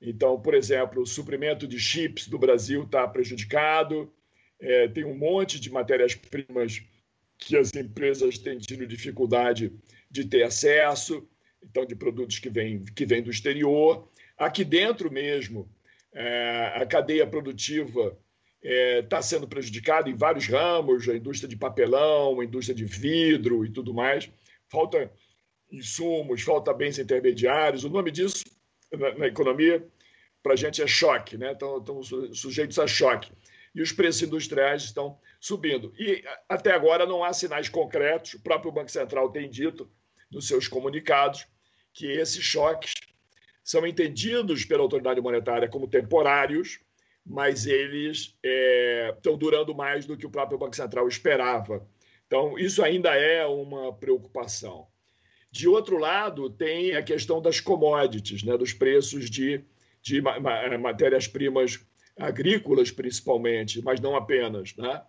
Então, 0.02 0.40
por 0.40 0.54
exemplo, 0.54 1.02
o 1.02 1.06
suprimento 1.06 1.68
de 1.68 1.80
chips 1.80 2.28
do 2.28 2.38
Brasil 2.38 2.84
está 2.84 3.08
prejudicado, 3.08 4.12
é, 4.62 4.88
tem 4.88 5.04
um 5.04 5.18
monte 5.18 5.60
de 5.60 5.72
matérias-primas 5.72 6.84
que 7.38 7.58
as 7.58 7.74
empresas 7.74 8.38
têm 8.38 8.60
tido 8.60 8.86
dificuldade 8.86 9.74
de 10.10 10.26
ter 10.26 10.44
acesso, 10.44 11.28
então 11.64 11.86
de 11.86 11.96
produtos 11.96 12.38
que 12.38 12.50
vêm 12.50 12.86
que 12.86 13.06
vem 13.06 13.24
do 13.24 13.32
exterior. 13.32 14.08
Aqui 14.38 14.64
dentro 14.64 15.12
mesmo, 15.12 15.68
é, 16.14 16.74
a 16.76 16.86
cadeia 16.86 17.26
produtiva 17.26 18.18
está 18.62 18.70
é, 18.70 19.02
tá 19.02 19.22
sendo 19.22 19.48
prejudicada 19.48 20.10
em 20.10 20.16
vários 20.16 20.48
ramos, 20.48 21.10
a 21.10 21.16
indústria 21.16 21.50
de 21.50 21.58
papelão, 21.58 22.40
a 22.40 22.46
indústria 22.46 22.76
de 22.76 22.86
vidro 22.86 23.66
e 23.66 23.72
tudo 23.72 23.94
mais. 23.94 24.30
Falta 24.70 25.12
insumos, 25.72 26.44
falta 26.44 26.74
bens 26.74 27.00
intermediários. 27.00 27.84
O 27.84 27.90
nome 27.90 28.12
disso 28.12 28.44
na, 28.92 29.18
na 29.18 29.28
economia 29.28 29.84
para 30.44 30.54
a 30.54 30.56
gente 30.56 30.82
é 30.82 30.88
choque, 30.88 31.38
né? 31.38 31.54
Estão 31.54 32.04
sujeitos 32.04 32.78
a 32.78 32.86
choque 32.86 33.32
e 33.74 33.82
os 33.82 33.92
preços 33.92 34.22
industriais 34.22 34.84
estão 34.84 35.18
subindo. 35.40 35.94
E 35.98 36.24
até 36.48 36.72
agora 36.72 37.06
não 37.06 37.24
há 37.24 37.34
sinais 37.34 37.70
concretos, 37.70 38.34
o 38.34 38.42
próprio 38.42 38.72
Banco 38.72 38.92
Central 38.92 39.32
tem 39.32 39.50
dito 39.50 39.90
nos 40.30 40.48
seus 40.48 40.68
comunicados 40.68 41.48
que 41.94 42.06
esses 42.06 42.44
choques 42.44 42.94
são 43.64 43.86
entendidos 43.86 44.66
pela 44.66 44.82
autoridade 44.82 45.22
monetária 45.22 45.68
como 45.68 45.88
temporários, 45.88 46.80
mas 47.26 47.66
eles 47.66 48.36
é, 48.44 49.14
estão 49.16 49.38
durando 49.38 49.76
mais 49.76 50.06
do 50.06 50.18
que 50.18 50.26
o 50.26 50.32
próprio 50.32 50.58
Banco 50.58 50.76
Central 50.76 51.08
esperava. 51.08 51.88
Então, 52.26 52.58
isso 52.58 52.84
ainda 52.84 53.16
é 53.16 53.46
uma 53.46 53.94
preocupação. 53.94 54.88
De 55.52 55.68
outro 55.68 55.98
lado, 55.98 56.50
tem 56.50 56.96
a 56.96 57.04
questão 57.04 57.42
das 57.42 57.60
commodities, 57.60 58.42
né, 58.42 58.58
dos 58.58 58.74
preços 58.74 59.30
de, 59.30 59.64
de 60.02 60.22
matérias-primas 60.22 61.86
agrícolas 62.18 62.92
principalmente, 62.92 63.82
mas 63.82 64.00
não 64.00 64.16
apenas, 64.16 64.76
né? 64.76 65.02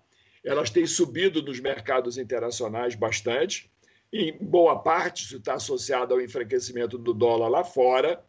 elas 0.44 0.70
têm 0.70 0.86
subido 0.86 1.42
nos 1.42 1.60
mercados 1.60 2.18
internacionais 2.18 2.94
bastante. 2.94 3.70
Em 4.12 4.36
boa 4.38 4.78
parte, 4.78 5.24
isso 5.24 5.36
está 5.36 5.54
associado 5.54 6.14
ao 6.14 6.20
enfraquecimento 6.20 6.98
do 6.98 7.14
dólar 7.14 7.48
lá 7.48 7.64
fora, 7.64 8.24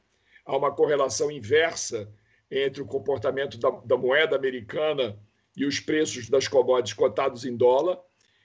há 0.46 0.56
uma 0.56 0.72
correlação 0.72 1.32
inversa 1.32 2.12
entre 2.50 2.82
o 2.82 2.86
comportamento 2.86 3.58
da, 3.58 3.70
da 3.70 3.98
moeda 3.98 4.36
americana 4.36 5.18
e 5.58 5.66
os 5.66 5.80
preços 5.80 6.30
das 6.30 6.48
commodities 6.48 6.94
cotados 6.94 7.46
em 7.46 7.56
dólar. 7.56 8.00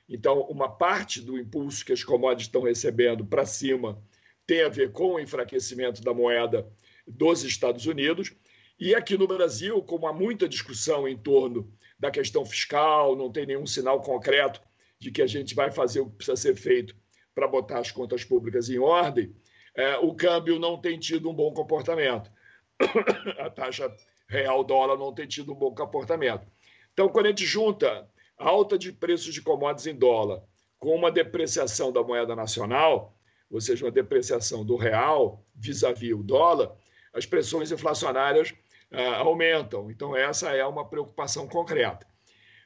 Então, 0.08 0.40
uma 0.42 0.68
parte 0.68 1.20
do 1.20 1.38
impulso 1.38 1.84
que 1.84 1.92
as 1.92 2.02
commodities 2.02 2.46
estão 2.46 2.62
recebendo 2.62 3.24
para 3.24 3.44
cima 3.44 4.02
tem 4.46 4.62
a 4.62 4.68
ver 4.70 4.92
com 4.92 5.14
o 5.14 5.20
enfraquecimento 5.20 6.02
da 6.02 6.14
moeda 6.14 6.66
dos 7.06 7.44
Estados 7.44 7.84
Unidos. 7.84 8.32
E 8.78 8.94
aqui 8.94 9.18
no 9.18 9.26
Brasil, 9.26 9.82
como 9.82 10.06
há 10.06 10.12
muita 10.12 10.48
discussão 10.48 11.08
em 11.08 11.16
torno 11.16 11.72
da 11.98 12.12
questão 12.12 12.44
fiscal, 12.44 13.16
não 13.16 13.30
tem 13.30 13.44
nenhum 13.44 13.66
sinal 13.66 14.00
concreto 14.00 14.60
de 15.00 15.10
que 15.10 15.20
a 15.20 15.26
gente 15.26 15.54
vai 15.54 15.70
fazer 15.70 16.00
o 16.00 16.06
que 16.06 16.16
precisa 16.16 16.36
ser 16.36 16.54
feito 16.54 16.94
para 17.34 17.48
botar 17.48 17.80
as 17.80 17.90
contas 17.90 18.24
públicas 18.24 18.68
em 18.68 18.78
ordem, 18.78 19.34
é, 19.74 19.96
o 19.96 20.14
câmbio 20.14 20.58
não 20.58 20.80
tem 20.80 20.98
tido 20.98 21.28
um 21.28 21.34
bom 21.34 21.52
comportamento. 21.52 22.30
a 23.38 23.50
taxa 23.50 23.92
real 24.28 24.62
dólar 24.62 24.96
não 24.96 25.12
tem 25.12 25.26
tido 25.26 25.52
um 25.52 25.56
bom 25.56 25.74
comportamento. 25.74 26.46
Então, 26.92 27.08
quando 27.08 27.26
a 27.26 27.28
gente 27.30 27.46
junta 27.46 28.08
a 28.36 28.48
alta 28.48 28.78
de 28.78 28.92
preços 28.92 29.34
de 29.34 29.42
commodities 29.42 29.86
em 29.86 29.94
dólar 29.96 30.42
com 30.78 30.94
uma 30.94 31.10
depreciação 31.10 31.92
da 31.92 32.02
moeda 32.02 32.36
nacional, 32.36 33.16
ou 33.50 33.60
seja, 33.60 33.84
uma 33.84 33.90
depreciação 33.90 34.64
do 34.64 34.76
real 34.76 35.44
vis-à-vis 35.54 36.10
-vis 36.10 36.20
o 36.20 36.22
dólar, 36.22 36.72
as 37.12 37.26
pressões 37.26 37.72
inflacionárias 37.72 38.54
aumentam. 38.92 39.90
Então, 39.90 40.16
essa 40.16 40.50
é 40.50 40.64
uma 40.64 40.88
preocupação 40.88 41.46
concreta. 41.46 42.06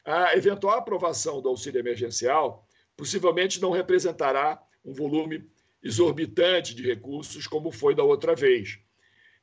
A 0.05 0.37
eventual 0.37 0.79
aprovação 0.79 1.41
do 1.41 1.49
auxílio 1.49 1.81
emergencial 1.81 2.67
possivelmente 2.97 3.61
não 3.61 3.71
representará 3.71 4.61
um 4.85 4.93
volume 4.93 5.49
exorbitante 5.83 6.75
de 6.75 6.83
recursos 6.83 7.47
como 7.47 7.71
foi 7.73 7.95
da 7.95 8.05
outra 8.05 8.35
vez. 8.35 8.79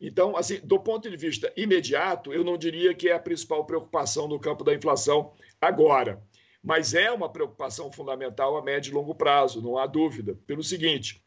Então, 0.01 0.38
assim, 0.38 0.59
do 0.63 0.79
ponto 0.79 1.09
de 1.09 1.17
vista 1.17 1.51
imediato, 1.57 2.33
eu 2.33 2.43
não 2.43 2.57
diria 2.57 2.93
que 2.93 3.09
é 3.09 3.13
a 3.13 3.19
principal 3.19 3.65
preocupação 3.65 4.27
no 4.27 4.39
campo 4.39 4.63
da 4.63 4.74
inflação 4.74 5.33
agora, 5.59 6.24
mas 6.63 6.93
é 6.93 7.12
uma 7.12 7.29
preocupação 7.29 7.91
fundamental 7.91 8.55
a 8.55 8.63
médio 8.63 8.91
e 8.91 8.93
longo 8.93 9.13
prazo, 9.13 9.62
não 9.62 9.77
há 9.77 9.86
dúvida. 9.86 10.38
Pelo 10.48 10.63
seguinte, 10.63 11.21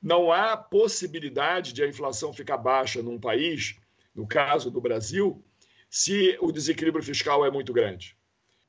não 0.00 0.30
há 0.30 0.56
possibilidade 0.56 1.72
de 1.72 1.82
a 1.82 1.88
inflação 1.88 2.32
ficar 2.32 2.58
baixa 2.58 3.02
num 3.02 3.18
país 3.18 3.76
no 4.14 4.26
caso 4.26 4.70
do 4.70 4.80
Brasil, 4.80 5.42
se 5.88 6.36
o 6.40 6.50
desequilíbrio 6.50 7.04
fiscal 7.04 7.44
é 7.44 7.50
muito 7.50 7.72
grande. 7.72 8.16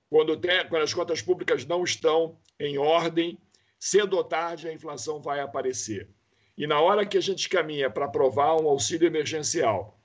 quando, 0.09 0.37
tem, 0.37 0.67
quando 0.67 0.83
as 0.83 0.93
contas 0.93 1.21
públicas 1.21 1.65
não 1.65 1.83
estão 1.83 2.37
em 2.59 2.77
ordem, 2.77 3.37
cedo 3.79 4.15
ou 4.15 4.23
tarde 4.23 4.67
a 4.67 4.73
inflação 4.73 5.21
vai 5.21 5.39
aparecer. 5.39 6.07
E 6.57 6.67
na 6.67 6.79
hora 6.79 7.05
que 7.05 7.17
a 7.17 7.21
gente 7.21 7.49
caminha 7.49 7.89
para 7.89 8.05
aprovar 8.05 8.61
um 8.61 8.67
auxílio 8.67 9.07
emergencial, 9.07 9.99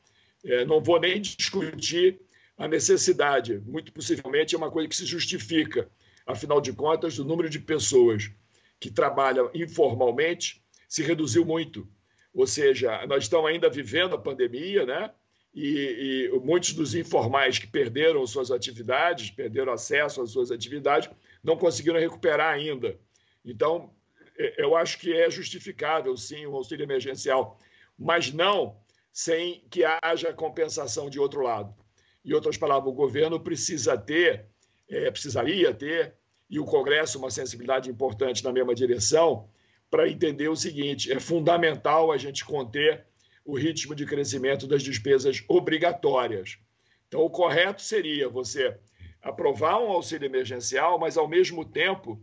é, 0.45 0.65
não 0.65 0.81
vou 0.81 0.99
nem 0.99 1.21
discutir 1.21 2.21
a 2.57 2.67
necessidade, 2.67 3.59
muito 3.67 3.93
possivelmente 3.93 4.55
é 4.55 4.59
uma 4.59 4.71
coisa 4.71 4.89
que 4.89 4.97
se 4.97 5.07
justifica, 5.07 5.89
afinal 6.27 6.61
de 6.61 6.73
contas, 6.73 7.19
o 7.19 7.25
número 7.25 7.49
de 7.49 7.59
pessoas 7.59 8.31
que 8.81 8.91
trabalham 8.91 9.51
informalmente 9.55 10.63
se 10.89 11.03
reduziu 11.03 11.45
muito. 11.45 11.89
Ou 12.35 12.47
seja, 12.47 13.07
nós 13.07 13.25
estamos 13.25 13.51
ainda 13.51 13.69
vivendo 13.69 14.15
a 14.15 14.19
pandemia, 14.19 14.87
né? 14.87 15.11
E, 15.55 16.31
e, 16.33 16.39
muitos 16.41 16.73
dos 16.73 16.95
informais 16.95 17.59
que 17.59 17.67
perderam 17.67 18.27
suas 18.27 18.51
atividades, 18.51 19.31
perderam 19.31 19.73
acesso 19.73 20.23
às 20.23 20.31
suas 20.31 20.51
atividades, 20.51 21.11
não 21.43 21.57
conseguiram 21.57 21.99
recuperar 21.99 22.55
ainda. 22.55 22.99
Então, 23.45 23.91
eu 24.57 24.77
acho 24.77 24.99
que 24.99 25.13
é 25.13 25.29
justificável, 25.31 26.17
sim, 26.17 26.47
o 26.47 26.55
auxílio 26.55 26.85
emergencial, 26.85 27.59
mas 27.99 28.33
não 28.33 28.77
sem 29.13 29.65
que 29.69 29.83
haja 30.03 30.33
compensação 30.33 31.11
de 31.11 31.19
outro 31.19 31.43
lado. 31.43 31.75
Em 32.25 32.33
outras 32.33 32.57
palavras, 32.57 32.93
o 32.93 32.97
governo 32.97 33.41
precisa 33.41 33.99
ter, 33.99 34.47
é, 34.89 35.11
precisaria 35.11 35.75
ter, 35.75 36.15
e 36.49 36.61
o 36.61 36.65
Congresso 36.65 37.19
uma 37.19 37.31
sensibilidade 37.31 37.91
importante 37.91 38.45
na 38.45 38.53
mesma 38.53 38.75
direção, 38.75 39.49
para 39.91 40.09
entender 40.09 40.49
o 40.49 40.57
seguinte: 40.57 41.11
é 41.11 41.19
fundamental 41.19 42.13
a 42.13 42.17
gente 42.17 42.45
conter 42.45 43.07
o 43.49 43.57
ritmo 43.57 43.95
de 43.95 44.05
crescimento 44.05 44.67
das 44.67 44.83
despesas 44.83 45.43
obrigatórias. 45.49 46.59
Então, 47.09 47.23
o 47.23 47.31
correto 47.31 47.81
seria 47.81 48.29
você 48.29 48.79
aprovar 49.23 49.81
um 49.81 49.91
auxílio 49.91 50.27
emergencial, 50.27 50.99
mas, 50.99 51.17
ao 51.17 51.27
mesmo 51.27 51.65
tempo, 51.65 52.23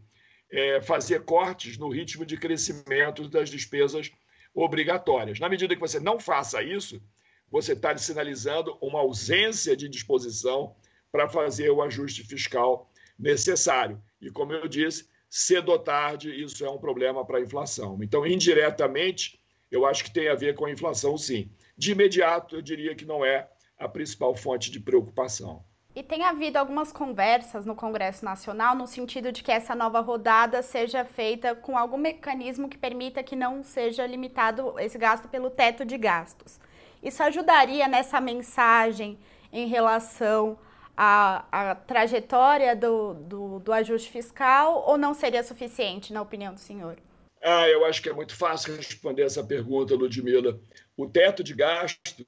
é, 0.52 0.80
fazer 0.82 1.26
cortes 1.26 1.80
no 1.80 1.90
ritmo 1.90 2.28
de 2.28 2.38
crescimento 2.38 3.28
das 3.28 3.50
despesas 3.50 4.12
obrigatórias. 4.54 5.40
Na 5.40 5.50
medida 5.50 5.74
que 5.74 5.82
você 5.82 6.00
não 6.00 6.20
faça 6.20 6.62
isso, 6.62 7.02
você 7.50 7.74
está 7.74 7.98
sinalizando 7.98 8.78
uma 8.80 9.00
ausência 9.00 9.76
de 9.76 9.90
disposição 9.90 10.76
para 11.12 11.28
fazer 11.28 11.72
o 11.72 11.82
ajuste 11.82 12.24
fiscal 12.24 12.88
necessário. 13.18 14.00
E, 14.22 14.30
como 14.30 14.54
eu 14.54 14.68
disse, 14.68 15.10
cedo 15.28 15.72
ou 15.72 15.80
tarde, 15.80 16.30
isso 16.40 16.64
é 16.64 16.70
um 16.70 16.78
problema 16.78 17.26
para 17.26 17.40
a 17.40 17.42
inflação. 17.42 17.98
Então, 18.04 18.28
indiretamente, 18.28 19.40
eu 19.76 19.86
acho 19.86 20.04
que 20.04 20.12
tem 20.12 20.30
a 20.30 20.36
ver 20.36 20.56
com 20.56 20.66
a 20.66 20.72
inflação, 20.72 21.18
sim. 21.18 21.50
De 21.78 21.92
imediato, 21.92 22.56
eu 22.56 22.62
diria 22.62 22.96
que 22.96 23.06
não 23.06 23.26
é 23.26 23.50
a 23.78 23.88
principal 23.88 24.36
fonte 24.36 24.72
de 24.72 24.80
preocupação. 24.80 25.64
E 25.96 26.04
tem 26.04 26.24
havido 26.24 26.58
algumas 26.58 26.92
conversas 26.92 27.66
no 27.66 27.74
Congresso 27.76 28.26
Nacional 28.26 28.76
no 28.76 28.86
sentido 28.86 29.32
de 29.32 29.42
que 29.42 29.52
essa 29.52 29.74
nova 29.74 30.02
rodada 30.02 30.62
seja 30.62 31.06
feita 31.06 31.56
com 31.56 31.78
algum 31.78 31.98
mecanismo 31.98 32.68
que 32.68 32.78
permita 32.78 33.24
que 33.24 33.36
não 33.36 33.64
seja 33.64 34.06
limitado 34.06 34.78
esse 34.78 34.98
gasto 34.98 35.30
pelo 35.30 35.50
teto 35.50 35.86
de 35.86 35.98
gastos. 35.98 36.60
Isso 37.02 37.24
ajudaria 37.24 37.88
nessa 37.88 38.20
mensagem 38.20 39.18
em 39.54 39.68
relação 39.68 40.58
à, 40.98 41.46
à 41.52 41.76
trajetória 41.76 42.76
do, 42.76 43.14
do, 43.14 43.60
do 43.60 43.72
ajuste 43.72 44.10
fiscal 44.10 44.84
ou 44.86 44.98
não 44.98 45.14
seria 45.14 45.44
suficiente, 45.44 46.12
na 46.12 46.22
opinião 46.22 46.54
do 46.54 46.60
senhor? 46.60 46.98
Ah, 47.48 47.70
eu 47.70 47.86
acho 47.86 48.02
que 48.02 48.10
é 48.10 48.14
muito 48.14 48.36
fácil 48.36 48.76
responder 48.76 49.22
essa 49.22 49.44
pergunta, 49.44 49.94
Ludmila. 49.94 50.60
O 50.98 51.08
teto 51.08 51.44
de 51.44 51.54
gasto 51.54 52.26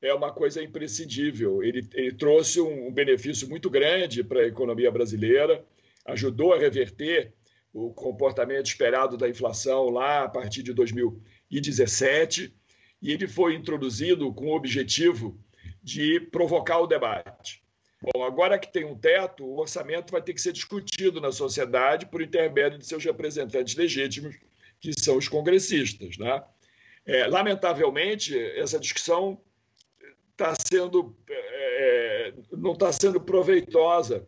é 0.00 0.14
uma 0.14 0.32
coisa 0.32 0.62
imprescindível. 0.62 1.62
Ele, 1.62 1.86
ele 1.92 2.16
trouxe 2.16 2.58
um, 2.58 2.88
um 2.88 2.90
benefício 2.90 3.46
muito 3.50 3.68
grande 3.68 4.24
para 4.24 4.40
a 4.40 4.46
economia 4.46 4.90
brasileira, 4.90 5.62
ajudou 6.06 6.54
a 6.54 6.58
reverter 6.58 7.34
o 7.70 7.92
comportamento 7.92 8.64
esperado 8.64 9.18
da 9.18 9.28
inflação 9.28 9.90
lá 9.90 10.24
a 10.24 10.28
partir 10.30 10.62
de 10.62 10.72
2017, 10.72 12.50
e 13.02 13.12
ele 13.12 13.28
foi 13.28 13.54
introduzido 13.54 14.32
com 14.32 14.46
o 14.46 14.56
objetivo 14.56 15.38
de 15.82 16.18
provocar 16.18 16.78
o 16.78 16.86
debate. 16.86 17.62
Bom, 18.14 18.22
agora 18.22 18.58
que 18.58 18.72
tem 18.72 18.84
um 18.84 18.96
teto, 18.96 19.44
o 19.44 19.58
orçamento 19.58 20.12
vai 20.12 20.22
ter 20.22 20.32
que 20.32 20.40
ser 20.40 20.52
discutido 20.52 21.20
na 21.20 21.32
sociedade 21.32 22.06
por 22.06 22.22
intermédio 22.22 22.78
de 22.78 22.86
seus 22.86 23.04
representantes 23.04 23.74
legítimos, 23.74 24.36
que 24.80 24.92
são 24.98 25.16
os 25.16 25.28
congressistas. 25.28 26.16
Né? 26.16 26.44
É, 27.04 27.26
lamentavelmente, 27.26 28.38
essa 28.56 28.78
discussão 28.78 29.40
está 30.30 30.54
sendo 30.68 31.16
é, 31.28 32.32
não 32.52 32.72
está 32.72 32.92
sendo 32.92 33.20
proveitosa, 33.20 34.26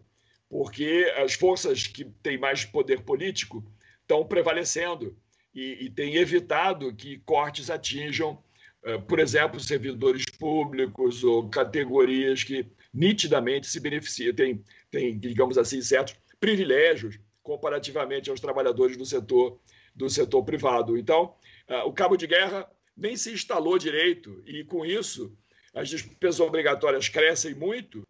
porque 0.49 1.13
as 1.17 1.35
forças 1.35 1.87
que 1.87 2.05
têm 2.05 2.39
mais 2.39 2.65
poder 2.65 3.03
político 3.03 3.65
estão 4.01 4.27
prevalecendo 4.27 5.17
e, 5.55 5.85
e 5.85 5.91
têm 5.91 6.17
evitado 6.17 6.95
que 6.95 7.19
cortes 7.19 7.71
atinjam, 7.71 8.43
é, 8.83 8.99
por 8.99 9.21
exemplo, 9.21 9.61
servidores 9.61 10.25
públicos 10.39 11.23
ou 11.23 11.49
categorias 11.49 12.43
que 12.43 12.67
nitidamente 12.93 13.67
se 13.67 13.81
beneficiam, 13.81 14.35
têm, 14.35 14.65
têm 14.91 15.19
digamos 15.19 15.59
assim, 15.59 15.81
certos 15.83 16.15
privilégios 16.41 17.19
comparativamente 17.43 18.31
aos 18.31 18.41
trabalhadores 18.41 18.97
do 18.97 19.07
setor 19.07 19.59
do 19.95 20.09
setor 20.09 20.45
privado. 20.45 20.97
Então, 20.97 21.35
é, 21.67 21.83
o 21.83 21.93
cabo 21.93 22.17
de 22.17 22.27
guerra 22.27 22.71
nem 22.97 23.17
se 23.17 23.33
instalou 23.33 23.79
direito 23.79 24.43
e 24.47 24.63
com 24.65 24.87
isso 24.87 25.37
as 25.75 25.89
despesas 25.89 26.41
obrigatórias 26.41 27.09
crescem 27.09 27.55
muito 27.55 28.03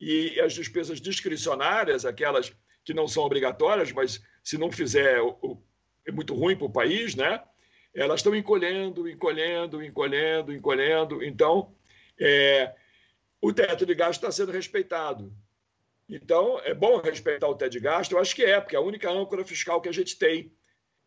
e 0.00 0.40
as 0.40 0.54
despesas 0.54 1.00
discricionárias, 1.00 2.04
aquelas 2.04 2.52
que 2.84 2.94
não 2.94 3.06
são 3.06 3.24
obrigatórias, 3.24 3.92
mas 3.92 4.22
se 4.42 4.56
não 4.56 4.70
fizer 4.70 5.18
é 6.06 6.12
muito 6.12 6.34
ruim 6.34 6.56
para 6.56 6.66
o 6.66 6.72
país, 6.72 7.14
né? 7.14 7.42
Elas 7.94 8.20
estão 8.20 8.34
encolhendo, 8.34 9.08
encolhendo, 9.08 9.82
encolhendo, 9.82 10.52
encolhendo. 10.52 11.24
Então, 11.24 11.74
é, 12.20 12.74
o 13.46 13.52
teto 13.52 13.86
de 13.86 13.94
gasto 13.94 14.18
está 14.18 14.32
sendo 14.32 14.50
respeitado. 14.50 15.32
Então, 16.08 16.58
é 16.64 16.74
bom 16.74 17.00
respeitar 17.00 17.46
o 17.46 17.54
teto 17.54 17.70
de 17.70 17.78
gasto? 17.78 18.10
Eu 18.10 18.18
acho 18.18 18.34
que 18.34 18.44
é, 18.44 18.60
porque 18.60 18.74
é 18.74 18.78
a 18.78 18.82
única 18.82 19.08
âncora 19.08 19.44
fiscal 19.44 19.80
que 19.80 19.88
a 19.88 19.92
gente 19.92 20.18
tem. 20.18 20.52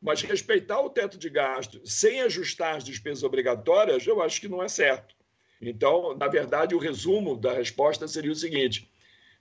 Mas 0.01 0.21
respeitar 0.21 0.79
o 0.79 0.89
teto 0.89 1.17
de 1.17 1.29
gasto 1.29 1.85
sem 1.85 2.21
ajustar 2.21 2.77
as 2.77 2.85
despesas 2.85 3.23
obrigatórias, 3.23 4.07
eu 4.07 4.21
acho 4.21 4.39
que 4.39 4.47
não 4.47 4.63
é 4.63 4.69
certo. 4.69 5.13
Então, 5.61 6.15
na 6.15 6.29
verdade, 6.29 6.73
o 6.73 6.79
resumo 6.79 7.35
da 7.35 7.51
resposta 7.51 8.07
seria 8.07 8.31
o 8.31 8.35
seguinte: 8.35 8.89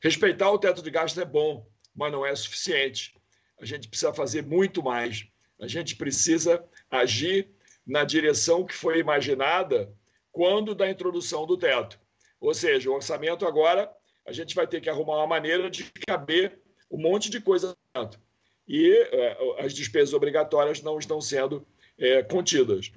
respeitar 0.00 0.50
o 0.50 0.58
teto 0.58 0.82
de 0.82 0.90
gastos 0.90 1.22
é 1.22 1.24
bom, 1.24 1.70
mas 1.94 2.10
não 2.10 2.26
é 2.26 2.34
suficiente. 2.34 3.14
A 3.60 3.64
gente 3.64 3.86
precisa 3.86 4.12
fazer 4.12 4.42
muito 4.42 4.82
mais. 4.82 5.24
A 5.60 5.68
gente 5.68 5.94
precisa 5.94 6.64
agir 6.90 7.48
na 7.86 8.02
direção 8.02 8.66
que 8.66 8.74
foi 8.74 8.98
imaginada 8.98 9.94
quando 10.32 10.74
da 10.74 10.90
introdução 10.90 11.46
do 11.46 11.56
teto. 11.56 12.07
Ou 12.40 12.54
seja, 12.54 12.90
o 12.90 12.94
orçamento 12.94 13.46
agora 13.46 13.90
a 14.26 14.32
gente 14.32 14.54
vai 14.54 14.66
ter 14.66 14.80
que 14.80 14.90
arrumar 14.90 15.16
uma 15.16 15.26
maneira 15.26 15.70
de 15.70 15.90
caber 16.06 16.60
um 16.90 16.98
monte 16.98 17.30
de 17.30 17.40
coisa 17.40 17.76
dentro. 17.94 18.20
E 18.66 18.92
é, 19.10 19.64
as 19.64 19.72
despesas 19.72 20.12
obrigatórias 20.12 20.82
não 20.82 20.98
estão 20.98 21.20
sendo 21.20 21.66
é, 21.98 22.22
contidas. 22.22 22.92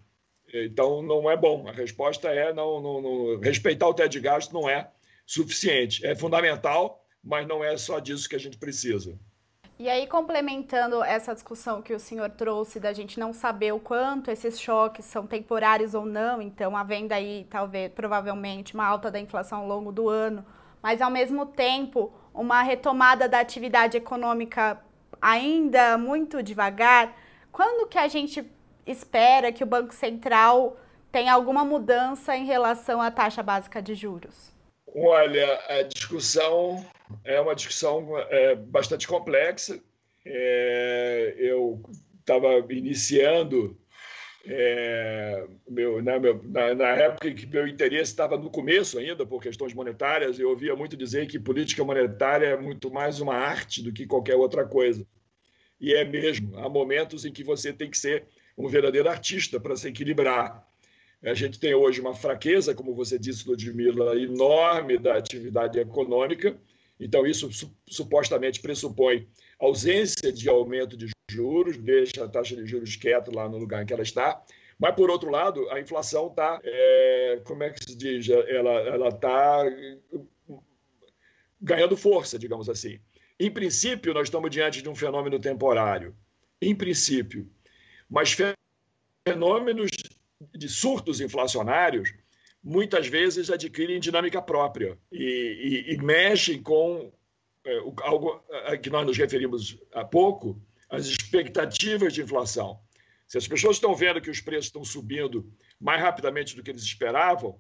Então, 0.54 1.01
não 1.01 1.32
é 1.32 1.38
bom. 1.38 1.67
A 1.67 1.71
resposta 1.71 2.30
é 2.30 2.54
não, 2.54 2.82
não, 2.82 3.01
não, 3.01 3.39
respeitar 3.39 3.88
o 3.88 3.93
teto 3.93 4.12
de 4.12 4.19
gasto 4.19 4.54
não 4.54 4.69
é 4.69 4.91
suficiente. 5.25 6.06
É 6.06 6.13
fundamental, 6.13 7.06
mas 7.23 7.47
não 7.47 7.63
é 7.63 7.77
só 7.77 7.99
disso 7.99 8.27
que 8.27 8.36
a 8.36 8.39
gente 8.39 8.58
precisa. 8.58 9.17
E 9.82 9.89
aí, 9.89 10.06
complementando 10.06 11.04
essa 11.04 11.34
discussão 11.34 11.82
que 11.82 11.91
o 11.91 12.00
senhor 12.00 12.30
trouxe 12.30 12.80
da 12.80 12.94
gente 12.94 13.20
não 13.20 13.34
saber 13.34 13.72
o 13.72 13.80
quanto 13.80 14.30
esses 14.30 14.62
choques 14.62 15.06
são 15.06 15.26
temporários 15.26 15.96
ou 15.96 16.06
não, 16.06 16.39
então 16.39 16.78
havendo 16.78 17.13
aí, 17.13 17.48
talvez, 17.50 17.91
provavelmente, 17.91 18.76
uma 18.76 18.86
alta 18.86 19.10
da 19.10 19.20
inflação 19.20 19.62
ao 19.62 19.67
longo 19.67 19.91
do 19.91 20.08
ano, 20.08 20.46
mas 20.84 21.02
ao 21.02 21.10
mesmo 21.10 21.48
tempo 21.48 22.13
uma 22.32 22.62
retomada 22.62 23.28
da 23.28 23.39
atividade 23.39 23.98
econômica 23.98 24.80
ainda 25.20 25.98
muito 25.98 26.44
devagar, 26.44 27.17
quando 27.52 27.89
que 27.89 27.98
a 27.98 28.08
gente 28.08 28.48
espera 28.86 29.52
que 29.52 29.63
o 29.63 29.67
Banco 29.67 29.96
Central 29.96 30.78
tenha 31.12 31.34
alguma 31.34 31.65
mudança 31.65 32.38
em 32.38 32.46
relação 32.46 33.02
à 33.02 33.10
taxa 33.10 33.41
básica 33.41 33.82
de 33.82 33.96
juros? 33.96 34.54
Olha, 34.94 35.60
a 35.67 35.82
discussão 35.82 36.86
é 37.24 37.39
uma 37.39 37.56
discussão 37.56 38.17
é, 38.30 38.56
bastante 38.56 39.08
complexa. 39.08 39.82
É, 40.26 41.36
eu 41.38 41.82
estava 42.19 42.65
iniciando 42.69 43.78
é, 44.45 45.47
meu, 45.69 46.02
né, 46.02 46.17
meu, 46.17 46.41
na, 46.43 46.74
na, 46.74 46.88
época 46.88 47.30
em 47.30 47.36
que 47.36 47.45
meu 47.45 47.67
interesse 47.67 48.12
estava 48.12 48.38
no 48.38 48.50
começo 48.50 48.97
ainda 48.97 49.24
por 49.26 49.41
questões 49.41 49.74
monetárias, 49.74 50.39
eu 50.39 50.50
ouvia 50.50 50.76
muito 50.76 50.97
dizer 50.97 51.28
que 51.28 51.39
política 51.39 51.84
monetária 51.84 52.47
é 52.47 52.58
muito 52.58 52.91
mais 52.91 53.19
uma 53.19 53.36
arte 53.36 53.84
do 53.84 53.93
que 53.93 54.08
qualquer 54.08 54.36
outra 54.36 54.65
coisa. 54.65 55.06
E 55.80 55.93
é 55.93 56.04
mesmo. 56.04 56.58
Há 56.58 56.69
momentos 56.69 57.26
em 57.26 57.32
que 57.32 57.43
você 57.43 57.71
tem 57.71 57.89
que 57.89 57.97
ser 57.97 58.26
um 58.58 58.67
verdadeiro 58.67 59.10
artista 59.10 59.60
para 59.60 59.76
se 59.76 59.88
equilibrar. 59.88 60.67
A 61.24 61.34
gente 61.36 61.60
tem 61.60 61.74
hoje 61.76 62.02
uma 62.02 62.15
fraqueza, 62.15 62.74
como 62.74 62.95
você 62.95 63.17
disse, 63.17 63.47
Ludmila, 63.47 64.19
enorme 64.19 64.97
da 64.97 65.17
atividade 65.17 65.80
econômica, 65.80 66.58
Então, 67.02 67.26
isso 67.26 67.50
supostamente 67.90 68.62
pressupõe 68.62 69.28
ausência 69.60 70.32
de 70.32 70.48
aumento 70.48 70.96
de 70.96 71.10
juros, 71.32 71.76
deixa 71.78 72.24
a 72.24 72.30
taxa 72.30 72.56
de 72.56 72.66
juros 72.68 72.96
quieta 72.96 73.32
lá 73.34 73.50
no 73.50 73.58
lugar 73.58 73.82
em 73.82 73.86
que 73.88 73.94
ela 73.94 74.04
está. 74.04 74.40
Mas, 74.78 74.96
por 74.96 75.10
outro 75.10 75.32
lado, 75.32 75.68
a 75.72 75.80
inflação 75.80 76.28
está, 76.28 76.62
é, 76.64 77.42
como 77.44 77.64
é 77.64 77.72
que 77.72 77.84
se 77.84 77.98
diz? 77.98 78.30
Ela 78.30 79.10
está 79.10 79.64
ganhando 81.60 81.98
força, 81.98 82.38
digamos 82.38 82.70
assim. 82.70 83.00
Em 83.40 83.50
princípio, 83.50 84.14
nós 84.14 84.28
estamos 84.28 84.52
diante 84.52 84.84
de 84.84 84.90
um 84.90 84.96
fenômeno 84.96 85.40
temporário. 85.40 86.16
Em 86.62 86.76
princípio. 86.76 87.50
Mas 88.08 88.38
fenômenos 89.28 89.90
de 90.54 90.70
surtos 90.70 91.20
inflacionários 91.20 92.14
muitas 92.63 93.08
vezes 93.08 93.50
adquirem 93.50 94.00
dinâmica 94.00 94.41
própria 94.41 94.97
e, 95.12 95.86
e, 95.89 95.93
e 95.93 95.97
mexem 95.97 96.62
com 96.62 97.12
é, 97.65 97.78
algo 98.02 98.43
a 98.67 98.78
que 98.78 98.89
nós 98.89 99.06
nos 99.06 99.17
referimos 99.17 99.78
há 99.93 100.04
pouco, 100.04 100.62
as 100.89 101.06
expectativas 101.06 102.13
de 102.13 102.21
inflação. 102.21 102.80
Se 103.28 103.38
as 103.38 103.47
pessoas 103.47 103.78
estão 103.78 103.95
vendo 103.95 104.19
que 104.19 104.30
os 104.30 104.41
preços 104.41 104.65
estão 104.65 104.84
subindo 104.84 105.52
mais 105.80 106.02
rapidamente 106.02 106.56
do 106.56 106.62
que 106.62 106.69
eles 106.69 106.84
esperavam, 106.84 107.58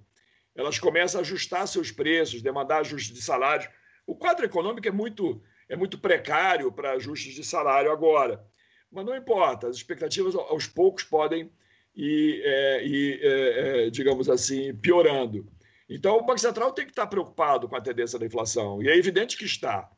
elas 0.53 0.77
começam 0.77 1.19
a 1.19 1.21
ajustar 1.21 1.67
seus 1.67 1.91
preços, 1.91 2.41
demandar 2.41 2.79
ajustes 2.79 3.13
de 3.13 3.21
salários. 3.21 3.69
O 4.05 4.15
quadro 4.15 4.45
econômico 4.45 4.87
é 4.87 4.91
muito, 4.91 5.41
é 5.69 5.75
muito 5.77 5.97
precário 5.97 6.71
para 6.71 6.91
ajustes 6.91 7.33
de 7.33 7.43
salário 7.43 7.91
agora. 7.91 8.45
Mas 8.91 9.05
não 9.05 9.15
importa, 9.15 9.69
as 9.69 9.77
expectativas 9.77 10.35
aos 10.35 10.67
poucos 10.67 11.03
podem 11.03 11.49
ir, 11.95 12.41
é, 12.43 12.85
ir 12.85 13.19
é, 13.21 13.85
é, 13.85 13.89
digamos 13.89 14.29
assim, 14.29 14.73
piorando. 14.75 15.47
Então, 15.89 16.17
o 16.17 16.25
Banco 16.25 16.39
Central 16.39 16.71
tem 16.71 16.85
que 16.85 16.91
estar 16.91 17.07
preocupado 17.07 17.67
com 17.67 17.75
a 17.75 17.81
tendência 17.81 18.17
da 18.17 18.25
inflação, 18.25 18.81
e 18.81 18.89
é 18.89 18.97
evidente 18.97 19.37
que 19.37 19.45
está. 19.45 19.89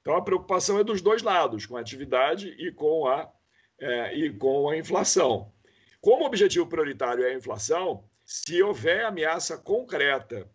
Então, 0.00 0.14
a 0.14 0.22
preocupação 0.22 0.78
é 0.78 0.84
dos 0.84 1.02
dois 1.02 1.22
lados, 1.22 1.66
com 1.66 1.76
a 1.76 1.80
atividade 1.80 2.48
e 2.58 2.72
com 2.72 3.06
a, 3.06 3.30
é, 3.78 4.16
e 4.16 4.32
com 4.32 4.68
a 4.70 4.76
inflação. 4.76 5.52
Como 6.00 6.24
objetivo 6.24 6.66
prioritário 6.66 7.24
é 7.24 7.30
a 7.30 7.34
inflação, 7.34 8.04
se 8.24 8.62
houver 8.62 9.04
ameaça 9.04 9.58
concreta 9.58 10.48